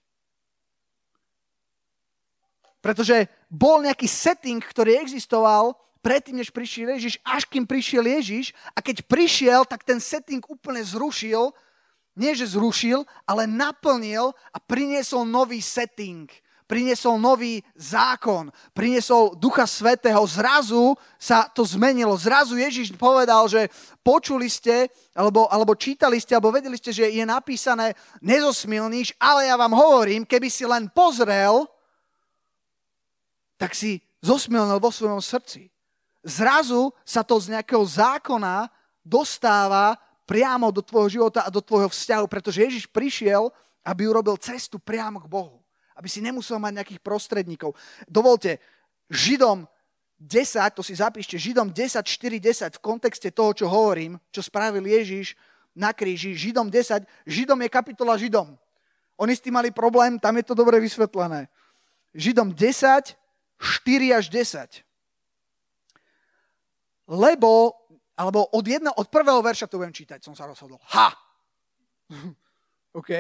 Pretože 2.79 3.27
bol 3.49 3.81
nejaký 3.81 4.05
setting, 4.05 4.61
ktorý 4.61 5.01
existoval 5.01 5.73
predtým, 5.99 6.39
než 6.39 6.53
prišiel 6.53 6.95
Ježiš, 6.95 7.19
až 7.25 7.43
kým 7.49 7.65
prišiel 7.67 8.05
Ježiš 8.05 8.55
a 8.71 8.79
keď 8.79 9.03
prišiel, 9.09 9.67
tak 9.67 9.83
ten 9.83 9.99
setting 9.99 10.39
úplne 10.47 10.79
zrušil, 10.79 11.51
nie 12.15 12.31
že 12.37 12.55
zrušil, 12.55 13.03
ale 13.27 13.49
naplnil 13.49 14.31
a 14.53 14.57
priniesol 14.61 15.27
nový 15.27 15.59
setting 15.59 16.29
priniesol 16.69 17.17
nový 17.17 17.65
zákon, 17.73 18.53
priniesol 18.77 19.33
Ducha 19.33 19.65
Svetého. 19.65 20.21
Zrazu 20.29 20.93
sa 21.17 21.49
to 21.49 21.65
zmenilo. 21.65 22.13
Zrazu 22.13 22.61
Ježiš 22.61 22.93
povedal, 22.93 23.49
že 23.49 23.73
počuli 24.05 24.45
ste, 24.45 24.85
alebo, 25.17 25.49
alebo 25.49 25.73
čítali 25.73 26.21
ste, 26.21 26.37
alebo 26.37 26.53
vedeli 26.53 26.77
ste, 26.77 26.93
že 26.93 27.09
je 27.09 27.25
napísané 27.25 27.97
nezosmilníš, 28.21 29.17
ale 29.17 29.49
ja 29.49 29.57
vám 29.57 29.73
hovorím, 29.73 30.29
keby 30.29 30.45
si 30.45 30.61
len 30.69 30.85
pozrel, 30.93 31.65
tak 33.59 33.75
si 33.75 33.99
zosmielnil 34.23 34.79
vo 34.79 34.87
svojom 34.87 35.19
srdci. 35.19 35.67
Zrazu 36.23 36.95
sa 37.03 37.27
to 37.27 37.35
z 37.35 37.51
nejakého 37.59 37.83
zákona 37.83 38.71
dostáva 39.03 39.99
priamo 40.23 40.71
do 40.71 40.79
tvojho 40.79 41.19
života 41.19 41.43
a 41.43 41.51
do 41.51 41.59
tvojho 41.59 41.91
vzťahu, 41.91 42.25
pretože 42.31 42.63
Ježiš 42.63 42.85
prišiel, 42.87 43.51
aby 43.83 44.07
urobil 44.07 44.39
cestu 44.39 44.79
priamo 44.79 45.19
k 45.19 45.27
Bohu. 45.27 45.59
Aby 45.99 46.07
si 46.07 46.23
nemusel 46.23 46.55
mať 46.61 46.79
nejakých 46.79 47.01
prostredníkov. 47.03 47.75
Dovolte, 48.07 48.63
Židom 49.11 49.67
10, 50.19 50.75
to 50.75 50.83
si 50.83 50.95
zapíšte, 50.95 51.35
Židom 51.35 51.71
10, 51.71 52.03
4, 52.03 52.39
10 52.39 52.79
v 52.79 52.83
kontexte 52.83 53.31
toho, 53.31 53.51
čo 53.55 53.65
hovorím, 53.67 54.19
čo 54.31 54.43
spravil 54.43 54.83
Ježiš 54.85 55.35
na 55.75 55.91
kríži, 55.95 56.35
Židom 56.35 56.67
10, 56.67 57.07
Židom 57.27 57.59
je 57.65 57.69
kapitola 57.71 58.19
Židom. 58.19 58.55
Oni 59.19 59.33
s 59.35 59.43
tým 59.43 59.55
mali 59.55 59.71
problém, 59.71 60.15
tam 60.19 60.35
je 60.39 60.45
to 60.47 60.55
dobre 60.55 60.79
vysvetlené. 60.79 61.51
Židom 62.15 62.55
10, 62.55 63.18
4 63.59 64.15
až 64.15 64.31
10. 64.31 64.87
Lebo, 67.11 67.75
alebo 68.15 68.47
od, 68.55 68.65
jedno, 68.65 68.95
od 68.95 69.11
prvého 69.11 69.43
verša 69.43 69.67
to 69.67 69.77
budem 69.77 69.93
čítať, 69.93 70.23
som 70.23 70.31
sa 70.31 70.47
rozhodol. 70.47 70.79
Ha! 70.95 71.11
OK? 72.99 73.11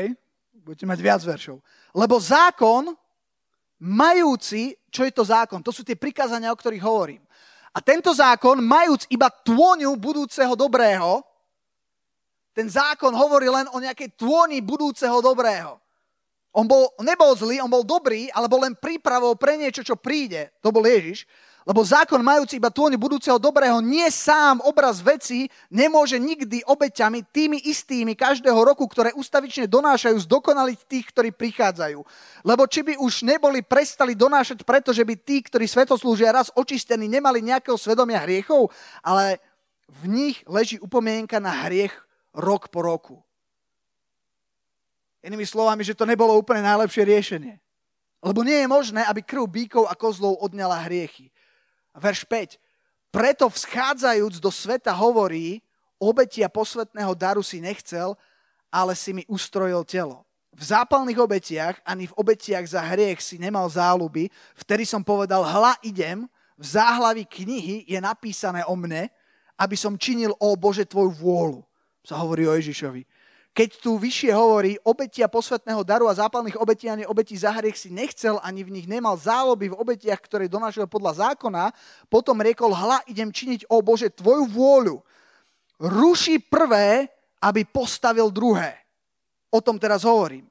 Budete 0.63 0.87
mať 0.87 0.99
viac 1.03 1.21
veršov. 1.21 1.59
Lebo 1.93 2.17
zákon, 2.17 2.95
majúci, 3.83 4.75
čo 4.87 5.03
je 5.03 5.13
to 5.13 5.27
zákon? 5.27 5.59
To 5.61 5.75
sú 5.75 5.83
tie 5.83 5.99
prikázania, 5.99 6.53
o 6.53 6.59
ktorých 6.59 6.83
hovorím. 6.83 7.23
A 7.69 7.79
tento 7.85 8.09
zákon, 8.15 8.57
majúc 8.65 9.05
iba 9.13 9.29
tôňu 9.29 9.93
budúceho 9.99 10.57
dobrého, 10.57 11.21
ten 12.53 12.65
zákon 12.65 13.13
hovorí 13.13 13.47
len 13.47 13.69
o 13.71 13.77
nejakej 13.77 14.17
tôni 14.17 14.59
budúceho 14.59 15.21
dobrého. 15.21 15.77
On, 16.49 16.65
bol, 16.65 16.89
nebol 17.05 17.37
zlý, 17.37 17.61
on 17.61 17.69
bol 17.69 17.85
dobrý, 17.85 18.33
ale 18.33 18.49
bol 18.49 18.65
len 18.65 18.73
prípravou 18.73 19.37
pre 19.37 19.53
niečo, 19.53 19.85
čo 19.85 19.93
príde. 19.93 20.49
To 20.65 20.73
bol 20.73 20.81
Ježiš. 20.81 21.29
Lebo 21.69 21.85
zákon 21.85 22.17
majúci 22.25 22.57
iba 22.57 22.73
tôň 22.73 22.97
budúceho 22.97 23.37
dobrého, 23.37 23.77
nie 23.77 24.09
sám 24.09 24.57
obraz 24.65 25.05
veci 25.05 25.45
nemôže 25.69 26.17
nikdy 26.17 26.65
obeťami 26.65 27.29
tými 27.29 27.61
istými 27.69 28.17
každého 28.17 28.57
roku, 28.57 28.89
ktoré 28.89 29.13
ustavične 29.13 29.69
donášajú, 29.69 30.17
zdokonaliť 30.25 30.79
tých, 30.89 31.05
ktorí 31.13 31.29
prichádzajú. 31.29 32.01
Lebo 32.41 32.65
či 32.65 32.81
by 32.81 32.97
už 32.97 33.21
neboli 33.21 33.61
prestali 33.61 34.17
donášať, 34.17 34.65
pretože 34.65 35.05
by 35.05 35.13
tí, 35.13 35.45
ktorí 35.45 35.69
svetoslúžia 35.69 36.33
raz 36.33 36.49
očistení, 36.57 37.05
nemali 37.05 37.45
nejakého 37.45 37.77
svedomia 37.77 38.25
hriechov, 38.25 38.73
ale 39.05 39.37
v 39.85 40.09
nich 40.09 40.41
leží 40.49 40.81
upomienka 40.81 41.37
na 41.37 41.53
hriech 41.69 41.93
rok 42.33 42.73
po 42.73 42.81
roku. 42.81 43.21
Inými 45.19 45.43
slovami, 45.43 45.83
že 45.83 45.95
to 45.97 46.07
nebolo 46.07 46.31
úplne 46.39 46.63
najlepšie 46.63 47.03
riešenie. 47.03 47.55
Lebo 48.23 48.43
nie 48.43 48.63
je 48.63 48.67
možné, 48.67 49.03
aby 49.03 49.23
krv 49.23 49.47
bíkov 49.47 49.87
a 49.87 49.95
kozlov 49.95 50.39
odňala 50.43 50.87
hriechy. 50.87 51.31
Verš 51.95 52.23
5. 52.27 52.59
Preto 53.11 53.47
vzchádzajúc 53.51 54.39
do 54.39 54.51
sveta 54.51 54.95
hovorí, 54.95 55.59
obetia 55.99 56.47
posvetného 56.47 57.11
daru 57.15 57.43
si 57.43 57.59
nechcel, 57.59 58.15
ale 58.71 58.95
si 58.95 59.11
mi 59.11 59.23
ustrojil 59.27 59.83
telo. 59.83 60.23
V 60.55 60.63
zápalných 60.63 61.19
obetiach 61.19 61.75
ani 61.83 62.07
v 62.07 62.15
obetiach 62.15 62.63
za 62.67 62.83
hriech 62.83 63.19
si 63.23 63.39
nemal 63.39 63.67
záľuby, 63.67 64.27
vtedy 64.55 64.83
som 64.83 65.03
povedal, 65.03 65.43
hla 65.43 65.75
idem, 65.83 66.27
v 66.59 66.65
záhlavi 66.65 67.23
knihy 67.23 67.87
je 67.87 67.99
napísané 68.03 68.67
o 68.67 68.75
mne, 68.75 69.07
aby 69.55 69.75
som 69.79 69.95
činil, 69.95 70.35
o 70.39 70.55
Bože, 70.59 70.83
tvoju 70.83 71.15
vôľu. 71.15 71.63
Sa 72.03 72.19
hovorí 72.19 72.47
o 72.47 72.55
Ježišovi 72.55 73.18
keď 73.49 73.69
tu 73.81 73.97
vyššie 73.97 74.31
hovorí, 74.31 74.77
obetia 74.85 75.27
posvetného 75.27 75.81
daru 75.83 76.05
a 76.07 76.15
zápalných 76.15 76.55
obetí 76.61 76.87
ani 76.87 77.03
obetí 77.03 77.35
za 77.35 77.51
hriech 77.51 77.75
si 77.75 77.89
nechcel, 77.89 78.39
ani 78.39 78.63
v 78.63 78.71
nich 78.71 78.87
nemal 78.87 79.17
záloby 79.17 79.73
v 79.73 79.79
obetiach, 79.79 80.21
ktoré 80.21 80.45
donášal 80.47 80.85
podľa 80.85 81.33
zákona, 81.33 81.73
potom 82.07 82.39
riekol, 82.39 82.71
hla, 82.71 83.01
idem 83.09 83.33
činiť, 83.33 83.67
o 83.67 83.81
Bože, 83.81 84.13
tvoju 84.13 84.47
vôľu. 84.47 84.97
Ruší 85.81 86.45
prvé, 86.45 87.09
aby 87.41 87.65
postavil 87.65 88.29
druhé. 88.29 88.79
O 89.49 89.59
tom 89.65 89.81
teraz 89.81 90.05
hovorím. 90.05 90.45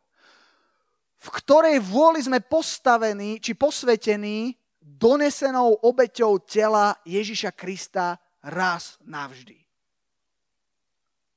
V 1.19 1.29
ktorej 1.39 1.79
vôli 1.83 2.23
sme 2.23 2.43
postavení, 2.43 3.39
či 3.39 3.55
posvetení 3.55 4.55
donesenou 4.83 5.83
obeťou 5.87 6.43
tela 6.43 6.99
Ježiša 7.07 7.55
Krista 7.55 8.19
raz 8.43 8.99
navždy. 9.07 9.59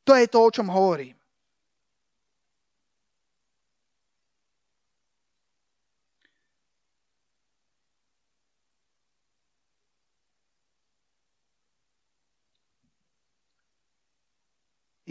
To 0.05 0.17
je 0.17 0.25
to, 0.25 0.39
o 0.41 0.49
čom 0.49 0.67
hovorím. 0.69 1.20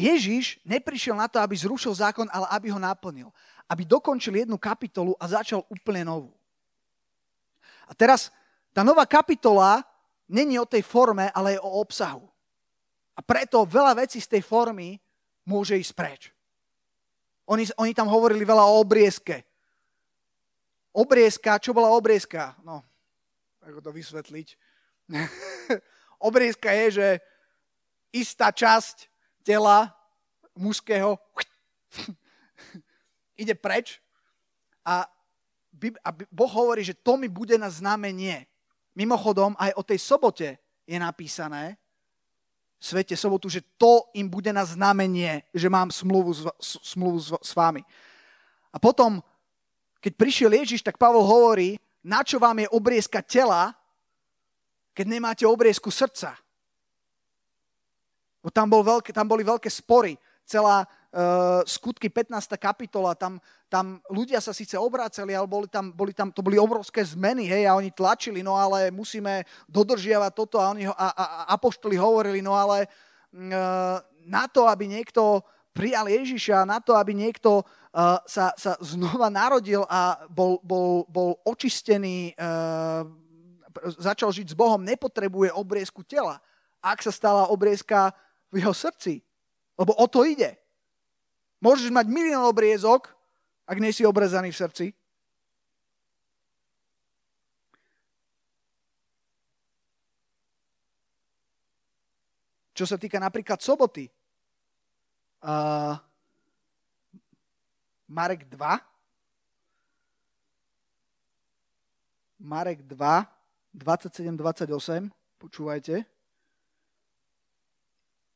Ježiš 0.00 0.56
neprišiel 0.64 1.12
na 1.12 1.28
to, 1.28 1.36
aby 1.36 1.52
zrušil 1.52 1.92
zákon, 1.92 2.24
ale 2.32 2.48
aby 2.56 2.72
ho 2.72 2.80
naplnil. 2.80 3.28
Aby 3.68 3.84
dokončil 3.84 4.32
jednu 4.40 4.56
kapitolu 4.56 5.12
a 5.20 5.28
začal 5.28 5.60
úplne 5.68 6.08
novú. 6.08 6.32
A 7.84 7.92
teraz 7.92 8.32
tá 8.72 8.80
nová 8.80 9.04
kapitola 9.04 9.84
není 10.30 10.56
o 10.56 10.64
tej 10.64 10.80
forme, 10.80 11.28
ale 11.36 11.58
je 11.58 11.60
o 11.60 11.70
obsahu. 11.82 12.24
A 13.18 13.20
preto 13.20 13.66
veľa 13.66 14.00
vecí 14.00 14.22
z 14.22 14.38
tej 14.38 14.42
formy 14.46 14.96
môže 15.44 15.76
ísť 15.76 15.92
preč. 15.92 16.22
Oni, 17.50 17.66
oni 17.76 17.92
tam 17.92 18.06
hovorili 18.06 18.46
veľa 18.46 18.62
o 18.62 18.78
obriezke. 18.78 19.42
Obriezka, 20.94 21.58
čo 21.58 21.74
bola 21.74 21.90
obriezka? 21.90 22.54
No, 22.62 22.80
ako 23.58 23.82
to 23.82 23.90
vysvetliť? 23.90 24.48
obriezka 26.30 26.70
je, 26.70 26.86
že 26.94 27.08
istá 28.14 28.54
časť 28.54 29.09
tela 29.42 29.94
mužského 30.56 31.16
ide 33.42 33.54
preč 33.56 34.00
a, 34.84 35.08
a 36.04 36.10
Boh 36.28 36.52
hovorí, 36.52 36.84
že 36.84 36.96
to 36.96 37.16
mi 37.16 37.28
bude 37.28 37.56
na 37.56 37.72
znamenie. 37.72 38.44
Mimochodom, 38.92 39.56
aj 39.56 39.72
o 39.76 39.82
tej 39.86 39.98
sobote 40.02 40.58
je 40.84 40.98
napísané, 40.98 41.80
v 42.80 42.84
svete 42.84 43.12
sobotu, 43.12 43.52
že 43.52 43.60
to 43.76 44.08
im 44.16 44.24
bude 44.24 44.48
na 44.56 44.64
znamenie, 44.64 45.44
že 45.52 45.68
mám 45.68 45.92
smluvu, 45.92 46.32
smluvu 46.64 47.18
s, 47.20 47.28
s 47.36 47.52
vami. 47.52 47.84
A 48.72 48.80
potom, 48.80 49.20
keď 50.00 50.12
prišiel 50.16 50.50
Ježiš, 50.56 50.80
tak 50.80 50.96
Pavol 50.96 51.28
hovorí, 51.28 51.76
na 52.00 52.24
čo 52.24 52.40
vám 52.40 52.64
je 52.64 52.72
obriezka 52.72 53.20
tela, 53.20 53.76
keď 54.96 55.06
nemáte 55.06 55.44
obriezku 55.44 55.92
srdca. 55.92 56.40
Bo 58.40 58.48
tam, 58.48 58.72
bol 58.72 58.80
veľké, 58.80 59.12
tam 59.12 59.28
boli 59.28 59.44
veľké 59.44 59.68
spory. 59.68 60.16
Celá 60.48 60.82
uh, 60.82 61.60
skutky 61.68 62.08
15. 62.08 62.56
kapitola, 62.56 63.12
tam, 63.12 63.36
tam 63.68 64.00
ľudia 64.08 64.40
sa 64.40 64.56
síce 64.56 64.74
obrácali, 64.80 65.36
ale 65.36 65.46
boli 65.46 65.68
tam, 65.68 65.92
boli 65.92 66.16
tam, 66.16 66.32
to 66.32 66.40
boli 66.42 66.56
obrovské 66.56 67.04
zmeny, 67.04 67.46
hej, 67.46 67.68
a 67.68 67.76
oni 67.76 67.92
tlačili, 67.92 68.40
no 68.40 68.56
ale 68.56 68.88
musíme 68.90 69.44
dodržiavať 69.68 70.32
toto 70.34 70.56
a, 70.58 70.72
oni, 70.72 70.88
a, 70.88 70.94
a, 70.96 71.06
a 71.14 71.40
apoštoli 71.54 71.94
hovorili, 72.00 72.40
no 72.42 72.56
ale 72.56 72.88
uh, 72.88 74.00
na 74.26 74.44
to, 74.48 74.66
aby 74.66 74.88
niekto 74.88 75.44
prijal 75.70 76.10
Ježiša, 76.10 76.66
na 76.66 76.82
to, 76.82 76.98
aby 76.98 77.14
niekto 77.14 77.62
uh, 77.62 78.18
sa, 78.26 78.50
sa 78.58 78.74
znova 78.82 79.30
narodil 79.30 79.86
a 79.86 80.26
bol, 80.26 80.58
bol, 80.66 81.06
bol 81.06 81.38
očistený, 81.46 82.34
uh, 82.34 83.06
začal 84.02 84.34
žiť 84.34 84.50
s 84.50 84.58
Bohom, 84.58 84.82
nepotrebuje 84.82 85.54
obriezku 85.54 86.02
tela. 86.02 86.42
Ak 86.82 87.04
sa 87.04 87.12
stala 87.14 87.52
obriezka 87.52 88.10
v 88.50 88.58
jeho 88.58 88.74
srdci. 88.74 89.22
Lebo 89.78 89.94
o 89.96 90.06
to 90.10 90.26
ide. 90.26 90.58
Môžeš 91.62 91.88
mať 91.94 92.06
milión 92.10 92.44
obriezok, 92.44 93.12
ak 93.64 93.78
nie 93.78 93.94
si 93.94 94.02
obrezaný 94.04 94.50
v 94.50 94.60
srdci. 94.60 94.86
Čo 102.74 102.88
sa 102.88 102.96
týka 102.96 103.20
napríklad 103.20 103.60
soboty. 103.60 104.08
Uh, 105.44 106.00
Marek 108.08 108.48
2. 108.48 108.80
Marek 112.40 112.80
2, 112.88 112.96
27-28. 113.76 115.12
Počúvajte. 115.36 116.19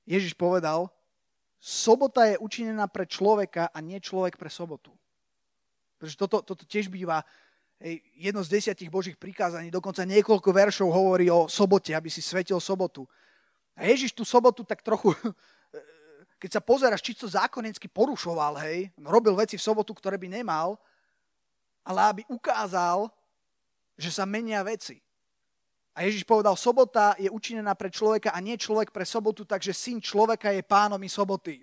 Ježiš 0.04 0.36
povedal, 0.36 0.92
sobota 1.60 2.28
je 2.28 2.36
učinená 2.36 2.84
pre 2.88 3.08
človeka 3.08 3.72
a 3.72 3.78
nie 3.80 3.96
človek 4.00 4.36
pre 4.36 4.52
sobotu. 4.52 4.92
Pretože 5.96 6.20
toto, 6.20 6.44
toto 6.44 6.64
tiež 6.68 6.92
býva 6.92 7.24
jedno 8.16 8.40
z 8.44 8.60
desiatich 8.60 8.88
božích 8.88 9.18
prikázaní, 9.20 9.68
dokonca 9.68 10.06
niekoľko 10.08 10.50
veršov 10.52 10.88
hovorí 10.88 11.28
o 11.28 11.50
sobote, 11.50 11.92
aby 11.92 12.08
si 12.08 12.24
svetil 12.24 12.56
sobotu. 12.60 13.04
A 13.76 13.84
Ježiš 13.84 14.16
tú 14.16 14.24
sobotu 14.24 14.64
tak 14.64 14.80
trochu, 14.80 15.12
keď 16.40 16.50
sa 16.56 16.60
pozeráš, 16.64 17.04
či 17.04 17.12
to 17.12 17.28
zákonicky 17.28 17.90
porušoval, 17.90 18.56
hej, 18.64 18.88
robil 19.04 19.36
veci 19.36 19.60
v 19.60 19.66
sobotu, 19.66 19.92
ktoré 19.92 20.16
by 20.16 20.40
nemal, 20.40 20.80
ale 21.84 22.00
aby 22.08 22.22
ukázal, 22.32 23.12
že 24.00 24.08
sa 24.08 24.24
menia 24.24 24.64
veci. 24.64 25.03
A 25.94 26.02
Ježiš 26.02 26.26
povedal, 26.26 26.58
sobota 26.58 27.14
je 27.22 27.30
učinená 27.30 27.78
pre 27.78 27.86
človeka 27.86 28.34
a 28.34 28.42
nie 28.42 28.58
človek 28.58 28.90
pre 28.90 29.06
sobotu, 29.06 29.46
takže 29.46 29.70
syn 29.70 30.02
človeka 30.02 30.50
je 30.50 30.66
pánom 30.66 30.98
i 30.98 31.06
soboty. 31.06 31.62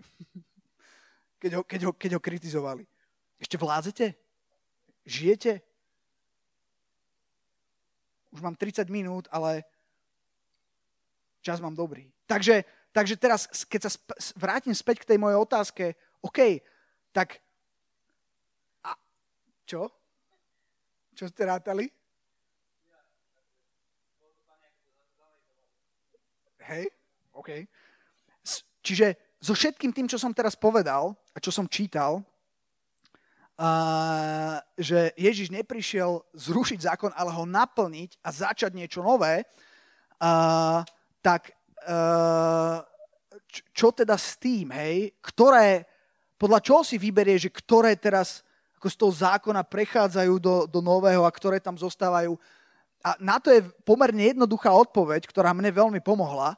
keď, 1.41 1.51
ho, 1.59 1.61
keď, 1.67 1.81
ho, 1.83 1.91
keď 1.91 2.11
ho 2.15 2.21
kritizovali. 2.23 2.87
Ešte 3.35 3.59
vládzete? 3.59 4.05
Žijete? 5.03 5.59
Už 8.31 8.39
mám 8.39 8.55
30 8.55 8.87
minút, 8.87 9.27
ale 9.27 9.67
čas 11.43 11.59
mám 11.59 11.75
dobrý. 11.75 12.07
Takže, 12.23 12.63
takže 12.95 13.19
teraz, 13.19 13.51
keď 13.67 13.81
sa 13.83 13.91
sp- 13.91 14.15
vrátim 14.39 14.71
späť 14.71 15.03
k 15.03 15.09
tej 15.11 15.17
mojej 15.19 15.35
otázke, 15.35 15.83
OK, 16.23 16.63
tak 17.11 17.43
a 18.87 18.95
čo? 19.67 19.91
Čo 21.19 21.27
ste 21.27 21.43
rátali? 21.43 21.91
Hej? 26.71 26.87
OK. 27.35 27.67
Čiže 28.81 29.37
so 29.43 29.53
všetkým 29.53 29.91
tým, 29.93 30.07
čo 30.07 30.17
som 30.17 30.33
teraz 30.33 30.55
povedal 30.55 31.13
a 31.35 31.37
čo 31.43 31.51
som 31.51 31.67
čítal, 31.67 32.23
uh, 33.59 34.57
že 34.79 35.11
Ježiš 35.19 35.51
neprišiel 35.51 36.23
zrušiť 36.33 36.79
zákon, 36.87 37.11
ale 37.13 37.35
ho 37.35 37.43
naplniť 37.45 38.17
a 38.23 38.29
začať 38.31 38.71
niečo 38.73 39.03
nové, 39.03 39.43
uh, 39.43 40.79
tak 41.19 41.51
uh, 41.85 42.79
čo 43.75 43.91
teda 43.91 44.15
s 44.15 44.39
tým, 44.39 44.71
hej? 44.71 45.11
Ktoré, 45.19 45.83
podľa 46.39 46.63
čoho 46.63 46.81
si 46.87 46.95
vyberie, 46.95 47.35
že 47.35 47.51
ktoré 47.51 47.99
teraz 47.99 48.47
ako 48.79 48.87
z 48.89 48.95
toho 48.97 49.13
zákona 49.13 49.61
prechádzajú 49.67 50.33
do, 50.41 50.65
do 50.65 50.79
nového 50.81 51.21
a 51.27 51.35
ktoré 51.35 51.61
tam 51.61 51.77
zostávajú 51.77 52.33
a 53.01 53.17
na 53.17 53.41
to 53.41 53.49
je 53.49 53.65
pomerne 53.81 54.21
jednoduchá 54.21 54.69
odpoveď, 54.69 55.25
ktorá 55.25 55.57
mne 55.57 55.73
veľmi 55.73 55.99
pomohla 56.05 56.53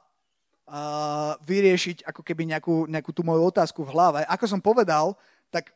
vyriešiť 1.45 2.07
ako 2.09 2.25
keby 2.25 2.49
nejakú, 2.49 2.89
nejakú 2.89 3.13
tú 3.13 3.21
moju 3.21 3.53
otázku 3.53 3.85
v 3.85 3.93
hlave. 3.93 4.19
Ako 4.25 4.45
som 4.49 4.57
povedal, 4.57 5.13
tak 5.53 5.69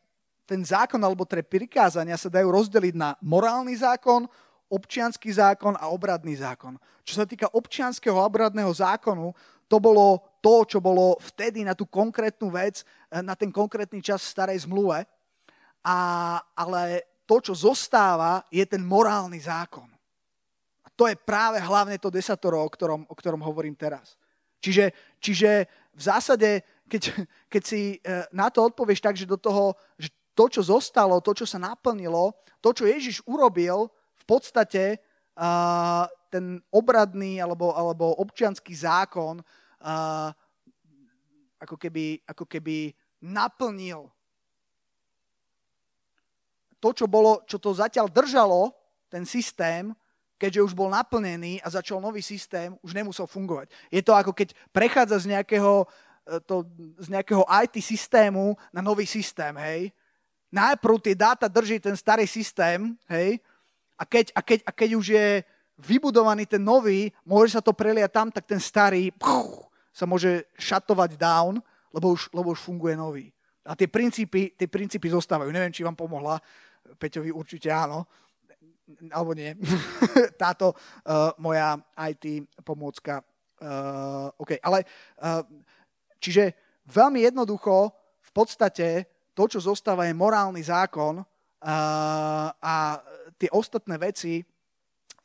ten 0.49 0.63
zákon 0.65 0.97
alebo 0.97 1.27
tie 1.27 1.45
prikázania 1.45 2.17
sa 2.17 2.33
dajú 2.33 2.49
rozdeliť 2.49 2.95
na 2.97 3.13
morálny 3.21 3.77
zákon, 3.77 4.25
občianský 4.67 5.29
zákon 5.29 5.77
a 5.77 5.93
obradný 5.93 6.33
zákon. 6.41 6.81
Čo 7.05 7.23
sa 7.23 7.25
týka 7.29 7.47
občianského 7.53 8.17
a 8.17 8.27
obradného 8.27 8.73
zákonu, 8.73 9.31
to 9.67 9.77
bolo 9.77 10.23
to, 10.41 10.63
čo 10.65 10.79
bolo 10.79 11.19
vtedy 11.19 11.61
na 11.61 11.75
tú 11.75 11.85
konkrétnu 11.85 12.49
vec, 12.49 12.81
eh, 13.11 13.21
na 13.21 13.35
ten 13.35 13.51
konkrétny 13.51 14.01
čas 14.01 14.23
v 14.25 14.33
starej 14.33 14.59
zmluve. 14.65 15.05
A, 15.87 15.97
ale 16.57 17.05
to, 17.27 17.39
čo 17.39 17.53
zostáva, 17.55 18.43
je 18.51 18.63
ten 18.65 18.81
morálny 18.81 19.39
zákon 19.39 19.87
to 20.97 21.05
je 21.05 21.13
práve 21.13 21.61
hlavne 21.61 22.01
to 22.01 22.09
desatoro, 22.09 22.65
o 22.65 22.69
ktorom, 22.73 23.05
o 23.05 23.13
ktorom 23.13 23.37
hovorím 23.45 23.77
teraz. 23.77 24.17
Čiže, 24.67 24.91
čiže 25.23 25.63
v 25.95 26.01
zásade, 26.03 26.59
keď, 26.91 27.23
keď 27.47 27.63
si 27.63 27.95
e, 27.95 28.27
na 28.35 28.51
to 28.51 28.67
odpovieš 28.67 28.99
tak, 28.99 29.15
že 29.15 29.23
do 29.23 29.39
toho, 29.39 29.79
že 29.95 30.11
to, 30.35 30.51
čo 30.51 30.59
zostalo, 30.59 31.23
to, 31.23 31.31
čo 31.31 31.47
sa 31.47 31.55
naplnilo, 31.55 32.35
to, 32.59 32.75
čo 32.75 32.83
Ježiš 32.83 33.23
urobil, 33.23 33.87
v 34.17 34.23
podstate 34.27 34.99
uh, 35.39 36.03
ten 36.27 36.59
obradný 36.67 37.39
alebo, 37.39 37.71
alebo 37.71 38.11
občianský 38.19 38.75
zákon 38.75 39.39
uh, 39.39 40.29
ako, 41.63 41.79
keby, 41.79 42.21
ako 42.27 42.43
keby 42.43 42.91
naplnil 43.23 44.11
to, 46.77 46.89
čo, 46.93 47.05
bolo, 47.09 47.41
čo 47.49 47.57
to 47.57 47.73
zatiaľ 47.73 48.05
držalo, 48.11 48.75
ten 49.09 49.25
systém, 49.25 49.95
keďže 50.37 50.71
už 50.71 50.73
bol 50.77 50.93
naplnený 50.93 51.59
a 51.65 51.67
začal 51.73 51.97
nový 51.97 52.21
systém, 52.21 52.77
už 52.85 52.93
nemusel 52.93 53.25
fungovať. 53.25 53.73
Je 53.89 54.01
to 54.05 54.13
ako 54.13 54.31
keď 54.31 54.53
prechádza 54.69 55.25
z 55.25 55.33
nejakého, 55.33 55.83
e, 56.29 56.39
to, 56.45 56.63
z 57.01 57.07
nejakého 57.09 57.43
IT 57.43 57.81
systému 57.81 58.53
na 58.69 58.81
nový 58.85 59.09
systém, 59.09 59.53
hej. 59.57 59.91
Najprv 60.47 60.95
tie 61.03 61.15
dáta 61.17 61.51
drží 61.51 61.83
ten 61.83 61.97
starý 61.97 62.23
systém, 62.23 62.95
hej, 63.11 63.41
a 63.97 64.03
keď, 64.05 64.31
a 64.37 64.41
keď, 64.45 64.59
a 64.63 64.71
keď 64.71 64.89
už 64.93 65.05
je 65.09 65.27
vybudovaný 65.77 66.45
ten 66.45 66.61
nový, 66.61 67.09
môže 67.25 67.57
sa 67.57 67.61
to 67.61 67.73
preliať 67.73 68.13
tam, 68.13 68.27
tak 68.29 68.45
ten 68.45 68.61
starý 68.61 69.09
puf, 69.09 69.65
sa 69.89 70.05
môže 70.05 70.45
šatovať 70.57 71.17
down, 71.17 71.57
lebo 71.89 72.13
už, 72.13 72.29
lebo 72.29 72.53
už 72.53 72.61
funguje 72.61 72.93
nový. 72.93 73.33
A 73.65 73.75
tie 73.75 73.89
princípy, 73.89 74.53
tie 74.55 74.69
princípy 74.69 75.09
zostávajú. 75.11 75.51
Neviem, 75.51 75.73
či 75.73 75.83
vám 75.83 75.97
pomohla. 75.97 76.39
Peťovi 76.95 77.35
určite 77.35 77.67
áno. 77.67 78.07
Alebo 79.11 79.35
nie. 79.35 79.51
Táto 80.41 80.71
uh, 80.73 81.31
moja 81.37 81.75
IT 82.07 82.47
pomôcka. 82.63 83.19
Uh, 83.57 84.29
OK, 84.37 84.61
ale 84.61 84.85
uh, 85.19 85.41
čiže 86.21 86.53
veľmi 86.87 87.25
jednoducho 87.25 87.89
v 88.21 88.31
podstate 88.31 89.09
to, 89.33 89.49
čo 89.49 89.59
zostáva, 89.61 90.05
je 90.05 90.13
morálny 90.17 90.61
zákon 90.61 91.21
uh, 91.21 91.25
a 92.53 92.75
tie 93.37 93.49
ostatné 93.53 93.97
veci 93.97 94.41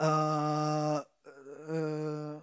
uh, 0.01 0.99
uh, 1.01 2.37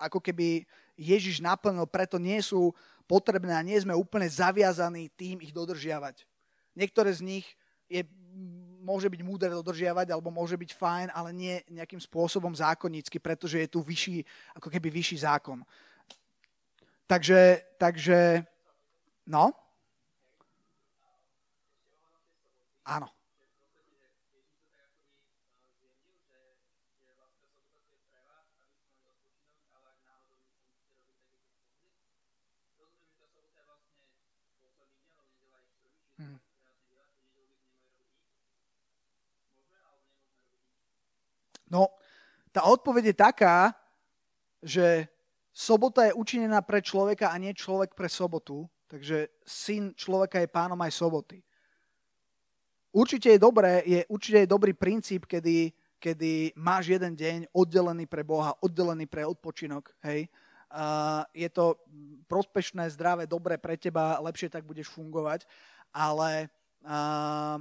ako 0.00 0.20
keby 0.20 0.64
Ježiš 0.96 1.40
naplnil, 1.40 1.84
preto 1.88 2.16
nie 2.16 2.40
sú 2.40 2.72
potrebné 3.04 3.52
a 3.56 3.64
nie 3.64 3.76
sme 3.76 3.96
úplne 3.96 4.28
zaviazaní 4.28 5.12
tým 5.16 5.40
ich 5.44 5.52
dodržiavať. 5.52 6.24
Niektoré 6.76 7.12
z 7.12 7.20
nich 7.24 7.46
je, 7.90 8.04
môže 8.80 9.12
byť 9.12 9.20
múdre 9.20 9.52
dodržiavať 9.52 10.10
alebo 10.10 10.32
môže 10.32 10.56
byť 10.56 10.70
fajn, 10.74 11.08
ale 11.12 11.30
nie 11.36 11.54
nejakým 11.68 12.00
spôsobom 12.00 12.52
zákonnícky, 12.56 13.20
pretože 13.20 13.60
je 13.60 13.68
tu 13.68 13.84
vyšší, 13.84 14.24
ako 14.56 14.68
keby 14.72 14.88
vyšší 14.88 15.22
zákon. 15.22 15.60
Takže, 17.06 17.62
takže, 17.76 18.46
no? 19.28 19.52
Áno. 22.86 23.19
No, 41.70 41.86
tá 42.50 42.66
odpoveď 42.66 43.14
je 43.14 43.16
taká, 43.16 43.58
že 44.60 45.06
sobota 45.54 46.04
je 46.04 46.12
učinená 46.18 46.60
pre 46.60 46.82
človeka 46.82 47.30
a 47.30 47.38
nie 47.38 47.54
človek 47.54 47.94
pre 47.94 48.10
sobotu, 48.10 48.66
takže 48.90 49.30
syn 49.46 49.94
človeka 49.94 50.42
je 50.42 50.50
pánom 50.50 50.78
aj 50.82 50.92
soboty. 50.92 51.38
Určite 52.90 53.30
je 53.30 53.38
dobré, 53.38 53.86
je, 53.86 54.02
určite 54.10 54.42
je 54.42 54.50
dobrý 54.50 54.74
princíp, 54.74 55.30
kedy, 55.30 55.70
kedy 56.02 56.58
máš 56.58 56.90
jeden 56.90 57.14
deň 57.14 57.54
oddelený 57.54 58.10
pre 58.10 58.26
Boha, 58.26 58.58
oddelený 58.58 59.06
pre 59.06 59.22
odpočinok, 59.22 59.94
hej. 60.02 60.26
Uh, 60.70 61.26
je 61.34 61.50
to 61.50 61.82
prospešné, 62.30 62.86
zdravé, 62.94 63.26
dobré 63.26 63.58
pre 63.58 63.74
teba, 63.74 64.22
lepšie 64.22 64.46
tak 64.46 64.62
budeš 64.62 64.86
fungovať, 64.90 65.42
ale 65.90 66.46
uh, 66.86 67.58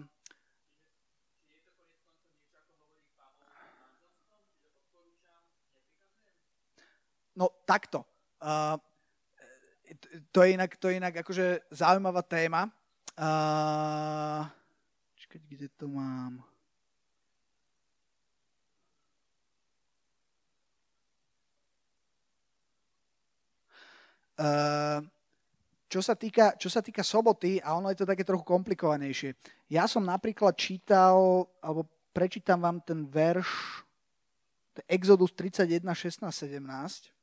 No 7.39 7.47
takto. 7.63 8.03
Uh, 8.43 8.75
to 10.35 10.43
je 10.43 10.59
inak, 10.59 10.75
to 10.75 10.91
je 10.91 10.99
inak 10.99 11.23
akože 11.23 11.71
zaujímavá 11.71 12.19
téma. 12.19 12.67
Uh, 13.15 14.43
čakať, 15.15 15.41
kde 15.47 15.67
to 15.79 15.87
mám? 15.87 16.43
Uh, 24.39 25.03
čo 25.87 25.99
sa, 26.03 26.15
týka, 26.15 26.59
čo 26.59 26.67
sa 26.67 26.83
týka 26.83 27.03
soboty, 27.03 27.59
a 27.63 27.75
ono 27.75 27.91
je 27.91 28.03
to 28.03 28.07
také 28.07 28.27
trochu 28.27 28.43
komplikovanejšie. 28.43 29.35
Ja 29.71 29.87
som 29.87 30.03
napríklad 30.03 30.59
čítal, 30.59 31.47
alebo 31.63 31.87
prečítam 32.11 32.63
vám 32.63 32.83
ten 32.83 33.07
verš, 33.07 33.47
Exodus 34.87 35.35
31, 35.35 35.83
16, 35.83 36.31
17. 36.31 37.18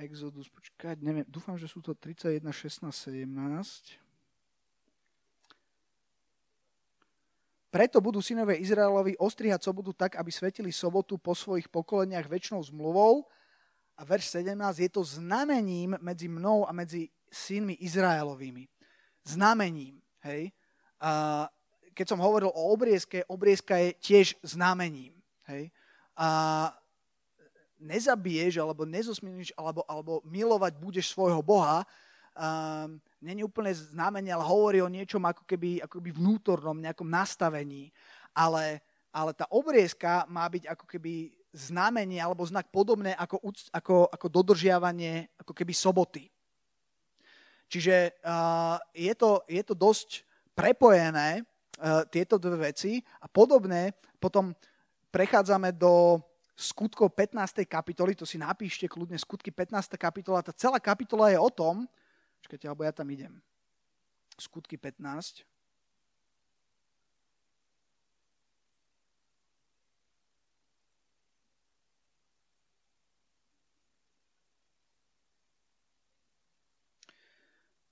Exodus, 0.00 0.48
počkať, 0.48 1.04
neviem, 1.04 1.28
dúfam, 1.28 1.60
že 1.60 1.68
sú 1.68 1.84
to 1.84 1.92
31, 1.92 2.40
16, 2.40 2.88
17. 2.88 4.00
Preto 7.70 8.02
budú 8.02 8.18
synové 8.18 8.58
Izraelovi 8.58 9.14
ostrihať 9.20 9.62
sobotu 9.62 9.94
tak, 9.94 10.18
aby 10.18 10.32
svetili 10.34 10.74
sobotu 10.74 11.20
po 11.20 11.38
svojich 11.38 11.70
pokoleniach 11.70 12.26
väčšnou 12.26 12.58
zmluvou. 12.66 13.28
A 13.94 14.02
verš 14.02 14.42
17 14.42 14.56
je 14.80 14.90
to 14.90 15.06
znamením 15.06 15.94
medzi 16.02 16.26
mnou 16.26 16.66
a 16.66 16.72
medzi 16.74 17.12
synmi 17.30 17.78
Izraelovými. 17.78 18.66
Znamením. 19.22 20.02
Hej? 20.26 20.50
A 20.98 21.46
keď 21.94 22.06
som 22.08 22.24
hovoril 22.24 22.50
o 22.50 22.72
obriezke, 22.74 23.22
obriezka 23.30 23.78
je 23.78 23.94
tiež 24.02 24.34
znamením. 24.42 25.14
Hej? 25.46 25.70
A 26.20 26.28
nezabiješ, 27.80 28.60
alebo 28.60 28.84
nezosmieš, 28.84 29.56
alebo, 29.56 29.80
alebo 29.88 30.20
milovať 30.28 30.76
budeš 30.76 31.16
svojho 31.16 31.40
Boha, 31.40 31.80
um, 32.36 33.00
není 33.24 33.40
úplne 33.40 33.72
znamenie, 33.72 34.28
ale 34.28 34.44
hovorí 34.44 34.84
o 34.84 34.92
niečom 34.92 35.24
ako 35.24 35.48
keby, 35.48 35.80
ako 35.80 35.96
keby 35.96 36.10
vnútornom, 36.12 36.76
nejakom 36.76 37.08
nastavení. 37.08 37.88
Ale, 38.36 38.84
ale 39.08 39.32
tá 39.32 39.48
obriezka 39.48 40.28
má 40.28 40.44
byť 40.44 40.68
ako 40.68 40.84
keby 40.84 41.32
znamenie 41.50 42.20
alebo 42.20 42.46
znak 42.46 42.68
podobné 42.70 43.16
ako, 43.16 43.42
ako, 43.74 43.96
ako 44.12 44.26
dodržiavanie 44.28 45.32
ako 45.40 45.56
keby 45.56 45.72
soboty. 45.74 46.28
Čiže 47.70 48.20
uh, 48.22 48.76
je, 48.92 49.14
to, 49.16 49.40
je 49.48 49.62
to 49.64 49.74
dosť 49.74 50.26
prepojené, 50.52 51.42
uh, 51.42 52.04
tieto 52.06 52.36
dve 52.36 52.70
veci 52.70 53.00
a 53.22 53.26
podobné 53.26 53.94
potom 54.20 54.52
prechádzame 55.10 55.74
do 55.74 56.22
skutkov 56.54 57.12
15. 57.12 57.66
kapitoly, 57.66 58.14
to 58.14 58.24
si 58.24 58.38
napíšte 58.38 58.86
kľudne, 58.86 59.18
skutky 59.18 59.50
15. 59.50 59.96
kapitola. 59.98 60.44
Tá 60.44 60.54
celá 60.54 60.78
kapitola 60.78 61.28
je 61.32 61.38
o 61.38 61.50
tom, 61.50 61.88
čakajte, 62.42 62.66
alebo 62.70 62.86
ja 62.86 62.92
tam 62.94 63.08
idem. 63.10 63.42
Skutky 64.38 64.78
15. 64.78 65.44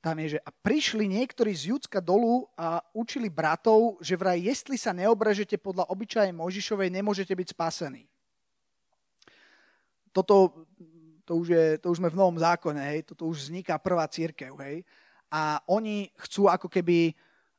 tam 0.09 0.25
je, 0.25 0.41
že 0.41 0.41
a 0.41 0.49
prišli 0.49 1.05
niektorí 1.05 1.53
z 1.53 1.77
Judska 1.77 2.01
dolu 2.01 2.49
a 2.57 2.81
učili 2.97 3.29
bratov, 3.29 4.01
že 4.01 4.17
vraj, 4.17 4.41
jestli 4.41 4.81
sa 4.81 4.97
neobražete 4.97 5.61
podľa 5.61 5.93
obyčaje 5.93 6.33
Mojžišovej, 6.33 6.89
nemôžete 6.89 7.37
byť 7.37 7.49
spasení. 7.53 8.09
Toto, 10.09 10.65
to 11.29 11.37
už, 11.37 11.47
je, 11.53 11.67
to 11.77 11.93
už 11.93 12.01
sme 12.01 12.09
v 12.09 12.17
novom 12.17 12.41
zákone, 12.41 12.81
hej, 12.81 13.05
toto 13.05 13.29
už 13.29 13.53
vzniká 13.53 13.77
prvá 13.77 14.09
církev, 14.09 14.57
hej. 14.65 14.81
A 15.29 15.61
oni 15.69 16.09
chcú 16.25 16.49
ako 16.49 16.73
keby 16.73 17.13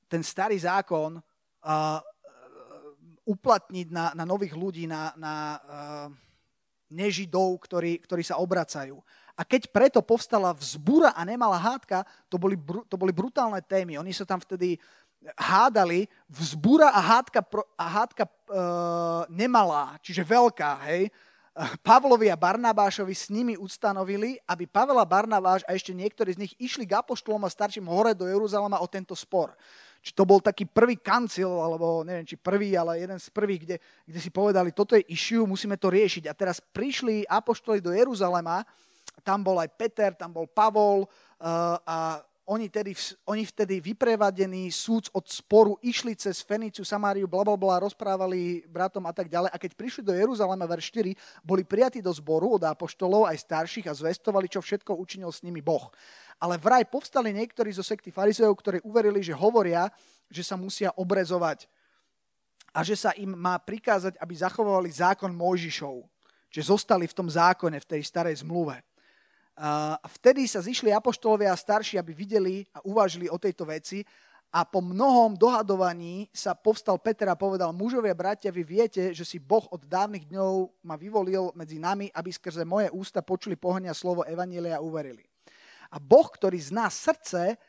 ten 0.09 0.25
starý 0.25 0.57
zákon 0.57 1.21
uh, 1.21 2.01
uplatniť 3.29 3.93
na, 3.93 4.17
na 4.17 4.25
nových 4.25 4.57
ľudí, 4.57 4.89
na, 4.89 5.13
na 5.13 5.33
uh, 5.61 6.07
nežidov, 6.89 7.61
ktorí, 7.61 8.01
ktorí 8.01 8.25
sa 8.25 8.41
obracajú. 8.41 8.97
A 9.39 9.47
keď 9.47 9.71
preto 9.71 10.03
povstala 10.03 10.51
vzbúra 10.51 11.15
a 11.15 11.23
nemala 11.23 11.55
hádka, 11.55 12.03
to 12.27 12.35
boli, 12.35 12.59
to 12.91 12.99
boli 12.99 13.15
brutálne 13.15 13.63
témy. 13.63 13.95
Oni 13.95 14.11
sa 14.11 14.27
tam 14.27 14.43
vtedy 14.43 14.75
hádali, 15.39 16.11
vzbúra 16.27 16.91
a 16.91 16.99
hádka, 16.99 17.39
a 17.79 17.85
hádka 17.87 18.23
e, 18.27 18.31
nemalá, 19.31 19.95
čiže 20.03 20.27
veľká, 20.27 20.71
hej. 20.91 21.07
Pavlovi 21.83 22.31
a 22.31 22.39
Barnabášovi 22.39 23.11
s 23.11 23.27
nimi 23.27 23.59
ustanovili, 23.59 24.39
aby 24.47 24.63
Pavel 24.63 24.95
a 24.95 25.03
Barnabáš 25.03 25.67
a 25.67 25.75
ešte 25.75 25.91
niektorí 25.91 26.31
z 26.31 26.41
nich 26.47 26.53
išli 26.55 26.87
k 26.87 26.95
apoštolom 27.03 27.43
a 27.43 27.51
starším 27.51 27.83
hore 27.83 28.15
do 28.15 28.23
Jeruzalema 28.31 28.79
o 28.79 28.87
tento 28.87 29.11
spor. 29.11 29.51
Či 29.99 30.15
to 30.15 30.23
bol 30.23 30.39
taký 30.39 30.63
prvý 30.63 30.95
kancil, 30.95 31.51
alebo 31.51 32.07
neviem, 32.07 32.23
či 32.23 32.39
prvý, 32.39 32.79
ale 32.79 33.03
jeden 33.03 33.19
z 33.19 33.27
prvých, 33.27 33.61
kde, 33.67 33.75
kde 34.07 34.19
si 34.23 34.31
povedali, 34.31 34.71
toto 34.71 34.95
je 34.95 35.03
issue, 35.11 35.43
musíme 35.43 35.75
to 35.75 35.91
riešiť. 35.91 36.31
A 36.31 36.37
teraz 36.37 36.63
prišli 36.63 37.27
apoštoli 37.27 37.83
do 37.83 37.91
Jeruzalema 37.91 38.63
tam 39.21 39.43
bol 39.43 39.59
aj 39.59 39.69
Peter, 39.75 40.11
tam 40.15 40.33
bol 40.33 40.47
Pavol 40.49 41.05
uh, 41.05 41.77
a 41.83 42.23
oni, 42.49 42.65
tedy, 42.65 42.97
oni 43.29 43.45
vtedy 43.45 43.77
vyprevadení 43.77 44.73
súd 44.73 45.05
od 45.13 45.21
sporu 45.29 45.77
išli 45.85 46.17
cez 46.17 46.41
Feníciu, 46.41 46.81
Samáriu, 46.81 47.29
bla, 47.29 47.45
bla, 47.45 47.53
bla, 47.53 47.77
rozprávali 47.77 48.65
bratom 48.65 49.05
a 49.05 49.13
tak 49.13 49.29
ďalej. 49.29 49.53
A 49.53 49.61
keď 49.61 49.71
prišli 49.77 50.01
do 50.01 50.17
Jeruzalema, 50.17 50.65
verš 50.65 50.89
4, 50.89 51.13
boli 51.45 51.61
prijatí 51.61 52.01
do 52.01 52.09
zboru 52.09 52.57
od 52.57 52.65
apoštolov 52.65 53.29
aj 53.29 53.45
starších 53.45 53.85
a 53.85 53.93
zvestovali, 53.93 54.49
čo 54.49 54.65
všetko 54.65 54.97
učinil 54.97 55.29
s 55.29 55.45
nimi 55.45 55.61
Boh. 55.61 55.93
Ale 56.41 56.57
vraj 56.57 56.89
povstali 56.89 57.29
niektorí 57.29 57.69
zo 57.69 57.85
sekty 57.85 58.09
farizejov, 58.09 58.57
ktorí 58.57 58.77
uverili, 58.81 59.21
že 59.21 59.37
hovoria, 59.37 59.85
že 60.25 60.41
sa 60.41 60.57
musia 60.57 60.89
obrezovať 60.97 61.69
a 62.73 62.81
že 62.81 62.97
sa 62.97 63.13
im 63.13 63.29
má 63.29 63.61
prikázať, 63.61 64.17
aby 64.17 64.33
zachovali 64.33 64.89
zákon 64.89 65.29
Mojžišov. 65.29 66.01
Že 66.49 66.61
zostali 66.65 67.05
v 67.05 67.13
tom 67.13 67.29
zákone, 67.29 67.77
v 67.77 67.89
tej 67.93 68.01
starej 68.01 68.41
zmluve. 68.41 68.81
Vtedy 70.15 70.47
sa 70.47 70.63
zišli 70.63 70.87
apoštolovia 70.95 71.51
a 71.51 71.59
starší, 71.59 71.99
aby 71.99 72.15
videli 72.15 72.63
a 72.71 72.79
uvážili 72.87 73.27
o 73.27 73.35
tejto 73.35 73.67
veci 73.67 74.07
a 74.49 74.65
po 74.65 74.81
mnohom 74.81 75.37
dohadovaní 75.37 76.25
sa 76.33 76.57
povstal 76.57 76.97
Peter 76.97 77.29
a 77.29 77.37
povedal, 77.37 77.69
mužovia, 77.69 78.17
bratia, 78.17 78.49
vy 78.49 78.65
viete, 78.65 79.13
že 79.13 79.21
si 79.21 79.37
Boh 79.37 79.61
od 79.69 79.85
dávnych 79.85 80.25
dňov 80.25 80.81
ma 80.81 80.97
vyvolil 80.97 81.53
medzi 81.53 81.77
nami, 81.77 82.09
aby 82.09 82.33
skrze 82.33 82.65
moje 82.65 82.89
ústa 82.89 83.21
počuli 83.21 83.53
pohania 83.53 83.93
slovo 83.93 84.25
Evanielia 84.25 84.81
a 84.81 84.85
uverili. 84.85 85.21
A 85.93 86.01
Boh, 86.01 86.25
ktorý 86.25 86.57
zná 86.57 86.89
srdce, 86.89 87.61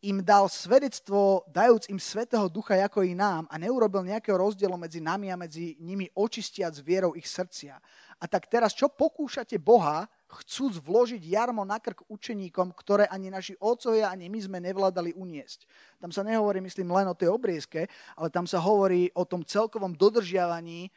im 0.00 0.22
dal 0.24 0.48
svedectvo, 0.48 1.44
dajúc 1.50 1.90
im 1.92 2.00
Svetého 2.00 2.48
Ducha 2.48 2.78
ako 2.78 3.04
i 3.04 3.12
nám 3.12 3.44
a 3.50 3.60
neurobil 3.60 4.00
nejakého 4.06 4.38
rozdielu 4.38 4.72
medzi 4.78 5.02
nami 5.02 5.28
a 5.28 5.36
medzi 5.36 5.76
nimi 5.82 6.08
očistiac 6.14 6.72
vierou 6.80 7.12
ich 7.18 7.28
srdcia. 7.28 7.76
A 8.16 8.24
tak 8.24 8.48
teraz, 8.48 8.72
čo 8.72 8.88
pokúšate 8.88 9.58
Boha, 9.60 10.08
chcúc 10.30 10.78
vložiť 10.78 11.18
jarmo 11.26 11.66
na 11.66 11.82
krk 11.82 12.06
učeníkom, 12.06 12.70
ktoré 12.78 13.10
ani 13.10 13.28
naši 13.34 13.58
otcovia, 13.58 14.14
ani 14.14 14.30
my 14.30 14.38
sme 14.38 14.58
nevládali 14.62 15.18
uniesť. 15.18 15.66
Tam 15.98 16.14
sa 16.14 16.22
nehovorí, 16.22 16.62
myslím, 16.62 16.94
len 16.94 17.10
o 17.10 17.18
tej 17.18 17.34
obriezke, 17.34 17.90
ale 18.14 18.30
tam 18.30 18.46
sa 18.46 18.62
hovorí 18.62 19.10
o 19.18 19.26
tom 19.26 19.42
celkovom 19.42 19.92
dodržiavaní 19.98 20.88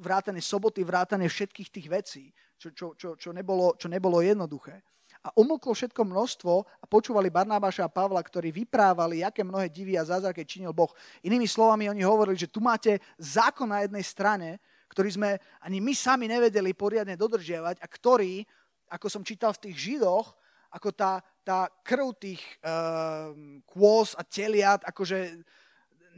vrátane 0.00 0.40
soboty, 0.40 0.84
vrátane 0.84 1.28
všetkých 1.28 1.68
tých 1.68 1.86
vecí, 1.88 2.24
čo, 2.56 2.72
čo, 2.72 2.86
čo, 2.96 3.16
čo, 3.16 3.30
nebolo, 3.32 3.76
čo 3.76 3.88
nebolo 3.88 4.24
jednoduché. 4.24 4.80
A 5.26 5.34
umlklo 5.34 5.74
všetko 5.74 6.06
množstvo 6.06 6.52
a 6.62 6.84
počúvali 6.86 7.34
Barnabáša 7.34 7.90
a 7.90 7.92
Pavla, 7.92 8.22
ktorí 8.22 8.54
vyprávali, 8.54 9.26
aké 9.26 9.42
mnohé 9.42 9.66
divy 9.66 9.98
a 9.98 10.06
zázraky 10.06 10.46
činil 10.46 10.70
Boh. 10.70 10.94
Inými 11.26 11.50
slovami, 11.50 11.90
oni 11.90 12.06
hovorili, 12.06 12.38
že 12.38 12.46
tu 12.46 12.62
máte 12.62 13.02
zákon 13.18 13.66
na 13.66 13.82
jednej 13.82 14.06
strane, 14.06 14.62
ktorý 14.86 15.18
sme 15.18 15.30
ani 15.58 15.82
my 15.82 15.92
sami 15.98 16.30
nevedeli 16.30 16.70
poriadne 16.78 17.18
dodržiavať 17.18 17.82
a 17.82 17.86
ktorý 17.90 18.46
ako 18.90 19.06
som 19.10 19.22
čítal 19.26 19.52
v 19.54 19.70
tých 19.70 19.76
židoch, 19.76 20.34
ako 20.70 20.92
tá, 20.92 21.24
tá 21.40 21.70
krv 21.80 22.12
tých 22.18 22.42
uh, 22.60 23.32
kôz 23.64 24.12
a 24.18 24.22
teliat, 24.26 24.84
akože 24.84 25.40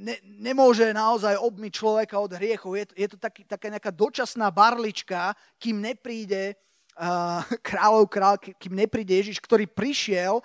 ne, 0.02 0.16
nemôže 0.24 0.90
naozaj 0.90 1.38
obmyť 1.38 1.72
človeka 1.72 2.16
od 2.18 2.34
hriechov. 2.34 2.74
Je 2.74 2.86
to, 2.90 2.94
je 2.98 3.08
to 3.14 3.18
taký, 3.20 3.46
taká 3.46 3.70
nejaká 3.70 3.92
dočasná 3.94 4.50
barlička, 4.50 5.38
kým 5.62 5.78
nepríde 5.78 6.58
uh, 6.98 7.44
kráľov 7.66 8.10
král, 8.10 8.34
kým 8.40 8.74
nepríde 8.74 9.14
Ježiš, 9.14 9.38
ktorý 9.38 9.70
prišiel, 9.70 10.42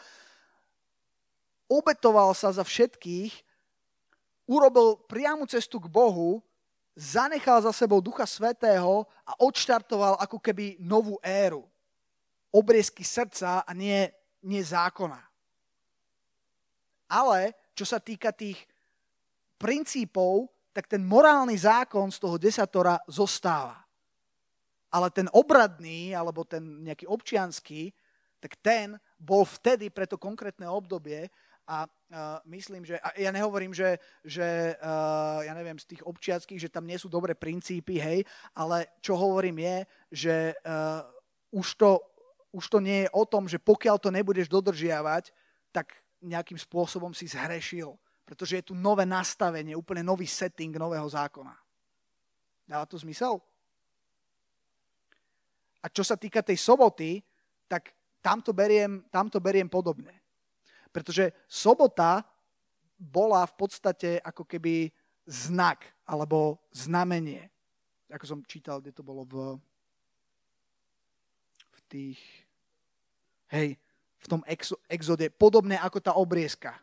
obetoval 1.65 2.37
sa 2.37 2.53
za 2.53 2.61
všetkých, 2.61 3.33
urobil 4.45 4.99
priamu 5.09 5.49
cestu 5.49 5.81
k 5.81 5.89
Bohu, 5.89 6.43
zanechal 6.93 7.65
za 7.65 7.73
sebou 7.73 7.97
Ducha 7.97 8.29
Svetého 8.29 9.09
a 9.25 9.33
odštartoval 9.41 10.21
ako 10.21 10.37
keby 10.37 10.77
novú 10.77 11.17
éru 11.25 11.65
obriezky 12.53 13.01
srdca 13.01 13.65
a 13.65 13.71
nie, 13.73 14.05
nie 14.45 14.61
zákona. 14.61 15.19
Ale 17.09 17.57
čo 17.73 17.83
sa 17.83 17.97
týka 17.97 18.29
tých 18.29 18.61
princípov, 19.57 20.53
tak 20.73 20.89
ten 20.89 21.01
morálny 21.05 21.57
zákon 21.57 22.09
z 22.09 22.17
toho 22.21 22.37
desatora 22.37 22.97
zostáva. 23.09 23.81
Ale 24.93 25.09
ten 25.09 25.25
obradný, 25.33 26.13
alebo 26.13 26.45
ten 26.45 26.85
nejaký 26.85 27.09
občianský, 27.09 27.89
tak 28.37 28.57
ten 28.61 28.97
bol 29.17 29.45
vtedy 29.45 29.89
pre 29.89 30.05
to 30.05 30.21
konkrétne 30.21 30.69
obdobie 30.69 31.29
a 31.63 31.87
uh, 31.87 32.43
myslím, 32.51 32.83
že, 32.83 32.99
a 32.99 33.15
ja 33.15 33.31
nehovorím, 33.31 33.71
že, 33.71 33.95
že 34.19 34.75
uh, 34.83 35.39
ja 35.47 35.55
neviem, 35.55 35.79
z 35.79 35.95
tých 35.95 36.03
občianských, 36.03 36.59
že 36.59 36.73
tam 36.73 36.83
nie 36.83 36.99
sú 36.99 37.07
dobré 37.07 37.39
princípy, 37.39 38.03
hej, 38.03 38.19
ale 38.51 38.91
čo 38.99 39.15
hovorím 39.15 39.63
je, 39.63 39.77
že 40.11 40.35
uh, 40.59 41.07
už 41.55 41.67
to 41.79 42.03
už 42.53 42.69
to 42.69 42.77
nie 42.77 43.03
je 43.03 43.09
o 43.11 43.25
tom, 43.25 43.49
že 43.49 43.57
pokiaľ 43.57 43.97
to 43.97 44.13
nebudeš 44.13 44.45
dodržiavať, 44.45 45.33
tak 45.73 45.97
nejakým 46.21 46.55
spôsobom 46.55 47.11
si 47.11 47.25
zhrešil. 47.25 47.97
Pretože 48.23 48.61
je 48.61 48.67
tu 48.71 48.73
nové 48.77 49.03
nastavenie, 49.03 49.75
úplne 49.75 50.05
nový 50.05 50.29
setting 50.29 50.71
nového 50.71 51.09
zákona. 51.09 51.51
Dáva 52.63 52.85
to 52.87 52.95
zmysel? 52.95 53.41
A 55.83 55.91
čo 55.91 56.05
sa 56.05 56.15
týka 56.15 56.39
tej 56.39 56.55
soboty, 56.55 57.19
tak 57.67 57.91
tam 58.23 58.39
to 58.39 58.55
beriem, 58.55 59.03
tam 59.11 59.27
beriem 59.27 59.67
podobne. 59.67 60.15
Pretože 60.93 61.35
sobota 61.49 62.23
bola 62.95 63.43
v 63.43 63.53
podstate 63.59 64.09
ako 64.23 64.47
keby 64.47 64.87
znak 65.27 65.83
alebo 66.07 66.63
znamenie. 66.71 67.51
Ako 68.07 68.23
som 68.23 68.39
čítal, 68.47 68.79
kde 68.79 68.95
to 68.95 69.03
bolo 69.03 69.27
v, 69.27 69.59
v 71.67 71.79
tých 71.91 72.19
Hej, 73.53 73.77
v 74.23 74.25
tom 74.25 74.41
exo, 74.49 74.81
exode, 74.89 75.29
podobné 75.29 75.77
ako 75.77 76.01
tá 76.01 76.17
obriezka. 76.17 76.73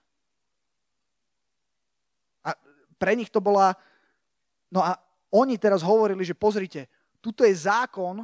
A 2.47 2.55
pre 2.95 3.19
nich 3.19 3.27
to 3.27 3.43
bola... 3.43 3.75
No 4.71 4.79
a 4.87 4.95
oni 5.35 5.59
teraz 5.59 5.83
hovorili, 5.83 6.23
že 6.23 6.39
pozrite, 6.39 6.87
tuto 7.19 7.43
je 7.43 7.51
zákon, 7.51 8.23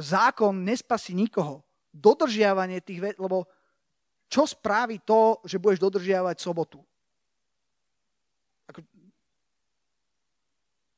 zákon 0.00 0.56
nespasí 0.64 1.12
nikoho. 1.12 1.60
Dodržiavanie 1.92 2.80
tých 2.80 3.04
vecí, 3.04 3.18
lebo 3.20 3.44
čo 4.28 4.48
spraví 4.48 5.04
to, 5.04 5.40
že 5.44 5.60
budeš 5.60 5.80
dodržiavať 5.80 6.36
sobotu? 6.40 6.80
Ako, 8.68 8.80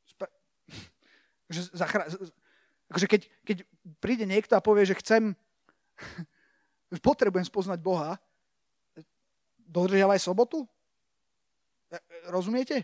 spra- 0.06 0.34
zachra- 1.82 2.10
akože 2.90 3.06
keď, 3.06 3.20
keď 3.46 3.56
príde 4.02 4.26
niekto 4.26 4.54
a 4.54 4.62
povie, 4.62 4.86
že 4.86 4.98
chcem 4.98 5.34
potrebujem 6.99 7.47
spoznať 7.47 7.78
Boha, 7.78 8.18
dodržiavaj 9.70 10.18
sobotu? 10.18 10.66
E, 11.86 11.99
rozumiete? 12.26 12.82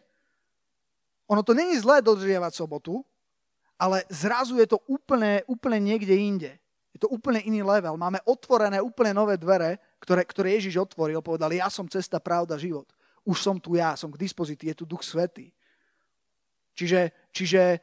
Ono 1.26 1.42
to 1.42 1.50
není 1.50 1.74
zlé 1.74 1.98
dodržiavať 1.98 2.52
sobotu, 2.54 3.02
ale 3.74 4.06
zrazu 4.06 4.62
je 4.62 4.70
to 4.70 4.78
úplne, 4.86 5.42
úplne 5.50 5.82
niekde 5.82 6.14
inde. 6.14 6.52
Je 6.94 7.02
to 7.02 7.10
úplne 7.12 7.42
iný 7.44 7.60
level. 7.60 7.98
Máme 7.98 8.22
otvorené 8.24 8.80
úplne 8.80 9.12
nové 9.12 9.36
dvere, 9.36 9.76
ktoré, 10.00 10.24
ktoré 10.24 10.56
Ježiš 10.56 10.80
otvoril. 10.80 11.20
Povedal, 11.20 11.52
ja 11.52 11.68
som 11.68 11.84
cesta, 11.90 12.22
pravda, 12.22 12.56
život. 12.56 12.88
Už 13.26 13.42
som 13.42 13.58
tu 13.60 13.76
ja, 13.76 13.98
som 13.98 14.08
k 14.08 14.22
dispozícii, 14.22 14.72
je 14.72 14.78
tu 14.80 14.88
Duch 14.88 15.04
Svetý. 15.04 15.52
Čiže, 16.72 17.12
čiže 17.34 17.82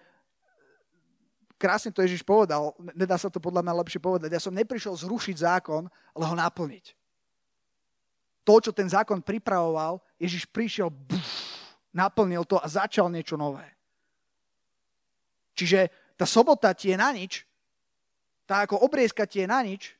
krásne 1.64 1.96
to 1.96 2.04
Ježiš 2.04 2.28
povedal, 2.28 2.76
nedá 2.92 3.16
sa 3.16 3.32
to 3.32 3.40
podľa 3.40 3.64
mňa 3.64 3.80
lepšie 3.80 4.04
povedať. 4.04 4.36
Ja 4.36 4.44
som 4.44 4.52
neprišiel 4.52 5.00
zrušiť 5.00 5.48
zákon, 5.48 5.88
ale 5.88 6.24
ho 6.28 6.36
naplniť. 6.36 6.92
To, 8.44 8.60
čo 8.60 8.76
ten 8.76 8.92
zákon 8.92 9.24
pripravoval, 9.24 10.04
Ježiš 10.20 10.44
prišiel, 10.52 10.92
buf, 10.92 11.24
naplnil 11.96 12.44
to 12.44 12.60
a 12.60 12.68
začal 12.68 13.08
niečo 13.08 13.40
nové. 13.40 13.64
Čiže 15.56 15.88
tá 16.20 16.28
sobota 16.28 16.76
ti 16.76 16.92
je 16.92 17.00
na 17.00 17.16
nič, 17.16 17.48
tá 18.44 18.68
ako 18.68 18.84
obriezka 18.84 19.24
ti 19.24 19.40
je 19.40 19.48
na 19.48 19.64
nič, 19.64 19.96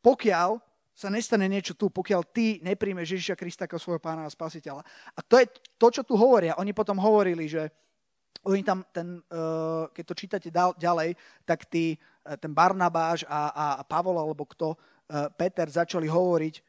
pokiaľ 0.00 0.56
sa 0.96 1.12
nestane 1.12 1.44
niečo 1.44 1.76
tu, 1.76 1.92
pokiaľ 1.92 2.24
ty 2.32 2.56
nepríjmeš 2.64 3.20
Ježiša 3.20 3.36
Krista 3.36 3.68
ako 3.68 3.76
svojho 3.76 4.00
pána 4.00 4.24
a 4.24 4.32
spasiteľa. 4.32 4.80
A 5.12 5.20
to 5.20 5.36
je 5.36 5.44
to, 5.76 5.92
čo 5.92 6.00
tu 6.00 6.16
hovoria. 6.16 6.56
Oni 6.56 6.72
potom 6.72 6.96
hovorili, 6.96 7.44
že 7.44 7.68
oni 8.46 8.62
tam, 8.62 8.86
ten, 8.94 9.18
uh, 9.34 9.90
keď 9.90 10.04
to 10.06 10.14
čítate 10.14 10.48
ďalej, 10.54 11.18
tak 11.42 11.66
tí, 11.66 11.98
uh, 11.98 12.38
ten 12.38 12.54
Barnabáš 12.54 13.26
a, 13.26 13.50
a, 13.50 13.66
a 13.78 13.82
Pavol, 13.82 14.16
alebo 14.22 14.46
kto, 14.46 14.78
uh, 14.78 15.26
Peter, 15.34 15.66
začali 15.66 16.06
hovoriť 16.06 16.62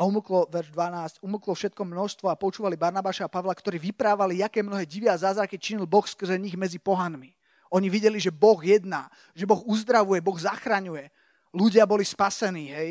umlklo, 0.04 0.48
verš 0.48 0.72
12, 0.72 1.20
umlklo 1.24 1.52
všetko 1.52 1.82
množstvo 1.84 2.26
a 2.32 2.40
počúvali 2.40 2.76
Barnabáša 2.76 3.28
a 3.28 3.32
Pavla, 3.32 3.52
ktorí 3.52 3.76
vyprávali, 3.76 4.40
aké 4.40 4.64
mnohé 4.64 4.88
divia 4.88 5.12
zázraky 5.12 5.60
činil 5.60 5.84
Boh 5.84 6.04
skrze 6.04 6.40
nich 6.40 6.56
medzi 6.56 6.80
pohanmi. 6.80 7.36
Oni 7.68 7.92
videli, 7.92 8.16
že 8.16 8.32
Boh 8.32 8.56
jedná, 8.64 9.12
že 9.36 9.44
Boh 9.44 9.60
uzdravuje, 9.68 10.24
Boh 10.24 10.40
zachraňuje. 10.40 11.12
Ľudia 11.52 11.84
boli 11.84 12.08
spasení, 12.08 12.72
hej? 12.72 12.90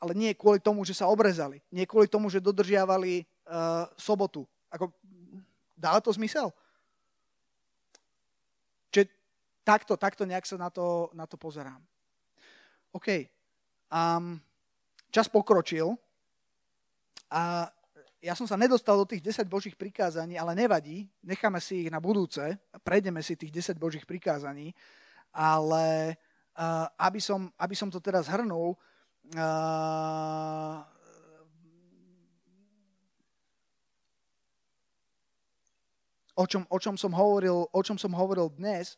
Ale 0.00 0.16
nie 0.16 0.32
kvôli 0.32 0.64
tomu, 0.64 0.80
že 0.80 0.96
sa 0.96 1.12
obrezali. 1.12 1.60
Nie 1.68 1.84
kvôli 1.84 2.08
tomu, 2.08 2.32
že 2.32 2.40
dodržiavali 2.40 3.28
uh, 3.50 3.90
sobotu. 3.98 4.46
Ako, 4.70 4.94
dáva 5.74 5.98
to 5.98 6.14
zmysel? 6.14 6.54
Čiže 8.94 9.10
takto, 9.66 9.98
takto 9.98 10.22
nejak 10.22 10.46
sa 10.46 10.54
na 10.54 10.70
to, 10.70 11.10
na 11.12 11.26
to 11.26 11.34
pozerám. 11.34 11.82
OK. 12.94 13.26
Um, 13.90 14.38
čas 15.10 15.26
pokročil 15.26 15.98
a 17.30 17.66
ja 18.20 18.36
som 18.36 18.44
sa 18.44 18.54
nedostal 18.54 19.00
do 19.00 19.08
tých 19.08 19.24
10 19.24 19.48
božích 19.48 19.74
prikázaní, 19.74 20.36
ale 20.36 20.52
nevadí, 20.52 21.08
necháme 21.24 21.56
si 21.58 21.86
ich 21.86 21.90
na 21.90 21.98
budúce 21.98 22.60
prejdeme 22.84 23.24
si 23.24 23.36
tých 23.36 23.50
10 23.50 23.80
božích 23.80 24.04
prikázaní, 24.04 24.76
ale 25.32 26.16
aby, 26.98 27.20
som, 27.20 27.48
aby 27.56 27.72
som 27.72 27.88
to 27.88 28.00
teda 28.00 28.20
zhrnul, 28.20 28.76
o 36.40 36.44
čom, 36.48 36.64
o 36.72 36.78
čom, 36.80 36.96
som, 36.96 37.12
hovoril, 37.12 37.68
o 37.68 37.80
čom 37.84 38.00
som 38.00 38.16
hovoril 38.16 38.48
dnes, 38.56 38.96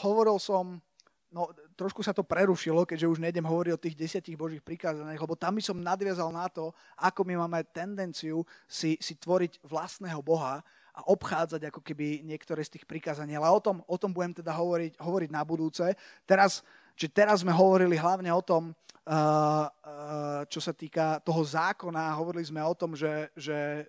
hovoril 0.00 0.40
som, 0.40 0.80
no 1.28 1.52
trošku 1.76 2.00
sa 2.00 2.16
to 2.16 2.24
prerušilo, 2.24 2.88
keďže 2.88 3.10
už 3.12 3.20
nejdem 3.20 3.44
hovoriť 3.44 3.72
o 3.76 3.82
tých 3.82 3.96
desiatich 4.00 4.40
božích 4.40 4.64
prikázaniach, 4.64 5.20
lebo 5.20 5.36
tam 5.36 5.60
by 5.60 5.62
som 5.62 5.76
nadviazal 5.76 6.32
na 6.32 6.48
to, 6.48 6.72
ako 6.96 7.20
my 7.28 7.44
máme 7.44 7.60
tendenciu 7.68 8.48
si, 8.64 8.96
si 8.96 9.12
tvoriť 9.20 9.60
vlastného 9.68 10.24
Boha 10.24 10.64
a 10.96 11.00
obchádzať 11.06 11.68
ako 11.68 11.80
keby 11.84 12.24
niektoré 12.24 12.64
z 12.64 12.80
tých 12.80 12.84
prikázaní. 12.88 13.36
Ale 13.36 13.52
o 13.52 13.60
tom, 13.60 13.84
o 13.84 13.96
tom 14.00 14.10
budem 14.10 14.40
teda 14.40 14.50
hovoriť, 14.56 14.98
hovoriť 14.98 15.30
na 15.30 15.42
budúce. 15.46 15.86
Teraz, 16.26 16.66
či 16.98 17.06
teraz 17.06 17.46
sme 17.46 17.54
hovorili 17.54 17.94
hlavne 17.94 18.28
o 18.34 18.42
tom, 18.42 18.74
uh, 18.74 19.14
uh, 19.70 20.42
čo 20.50 20.58
sa 20.58 20.74
týka 20.74 21.22
toho 21.22 21.46
zákona, 21.46 22.18
hovorili 22.18 22.42
sme 22.42 22.58
o 22.60 22.74
tom, 22.74 22.98
že, 22.98 23.30
že 23.38 23.86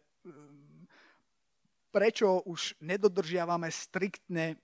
prečo 1.92 2.42
už 2.48 2.80
nedodržiavame 2.80 3.68
striktne 3.68 4.56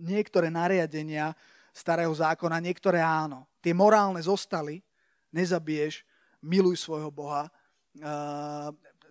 niektoré 0.00 0.48
nariadenia 0.48 1.36
starého 1.76 2.12
zákona, 2.12 2.64
niektoré 2.64 3.04
áno. 3.04 3.44
Tie 3.60 3.76
morálne 3.76 4.24
zostali, 4.24 4.80
nezabiješ, 5.28 6.00
miluj 6.40 6.80
svojho 6.80 7.12
Boha. 7.12 7.52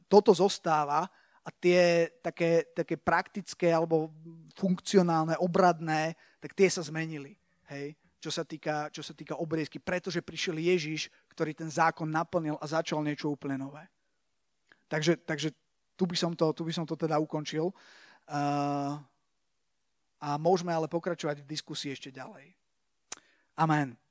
Toto 0.09 0.33
zostáva 0.33 1.05
a 1.45 1.49
tie 1.53 2.09
také, 2.25 2.65
také 2.73 2.97
praktické 2.97 3.69
alebo 3.69 4.09
funkcionálne, 4.57 5.37
obradné, 5.37 6.17
tak 6.41 6.57
tie 6.57 6.69
sa 6.69 6.81
zmenili. 6.81 7.37
Hej? 7.69 7.93
Čo 8.17 8.33
sa 8.33 8.41
týka, 8.41 8.89
čo 8.89 9.05
sa 9.05 9.13
týka 9.13 9.37
obriezky, 9.37 9.77
pretože 9.77 10.25
prišiel 10.25 10.57
Ježiš, 10.57 11.13
ktorý 11.29 11.53
ten 11.53 11.69
zákon 11.69 12.09
naplnil 12.09 12.57
a 12.57 12.65
začal 12.65 13.05
niečo 13.05 13.29
úplne 13.29 13.61
nové. 13.61 13.85
Takže, 14.89 15.21
takže 15.21 15.53
tu 15.95 16.03
by 16.05 16.15
som 16.15 16.31
to, 16.35 16.51
tu 16.51 16.63
by 16.67 16.71
som 16.75 16.85
to 16.87 16.95
teda 16.99 17.19
ukončil. 17.19 17.71
Uh, 18.27 18.99
a 20.19 20.29
môžeme 20.39 20.71
ale 20.71 20.91
pokračovať 20.91 21.43
v 21.43 21.49
diskusii 21.49 21.91
ešte 21.95 22.11
ďalej. 22.11 22.55
Amen. 23.55 24.04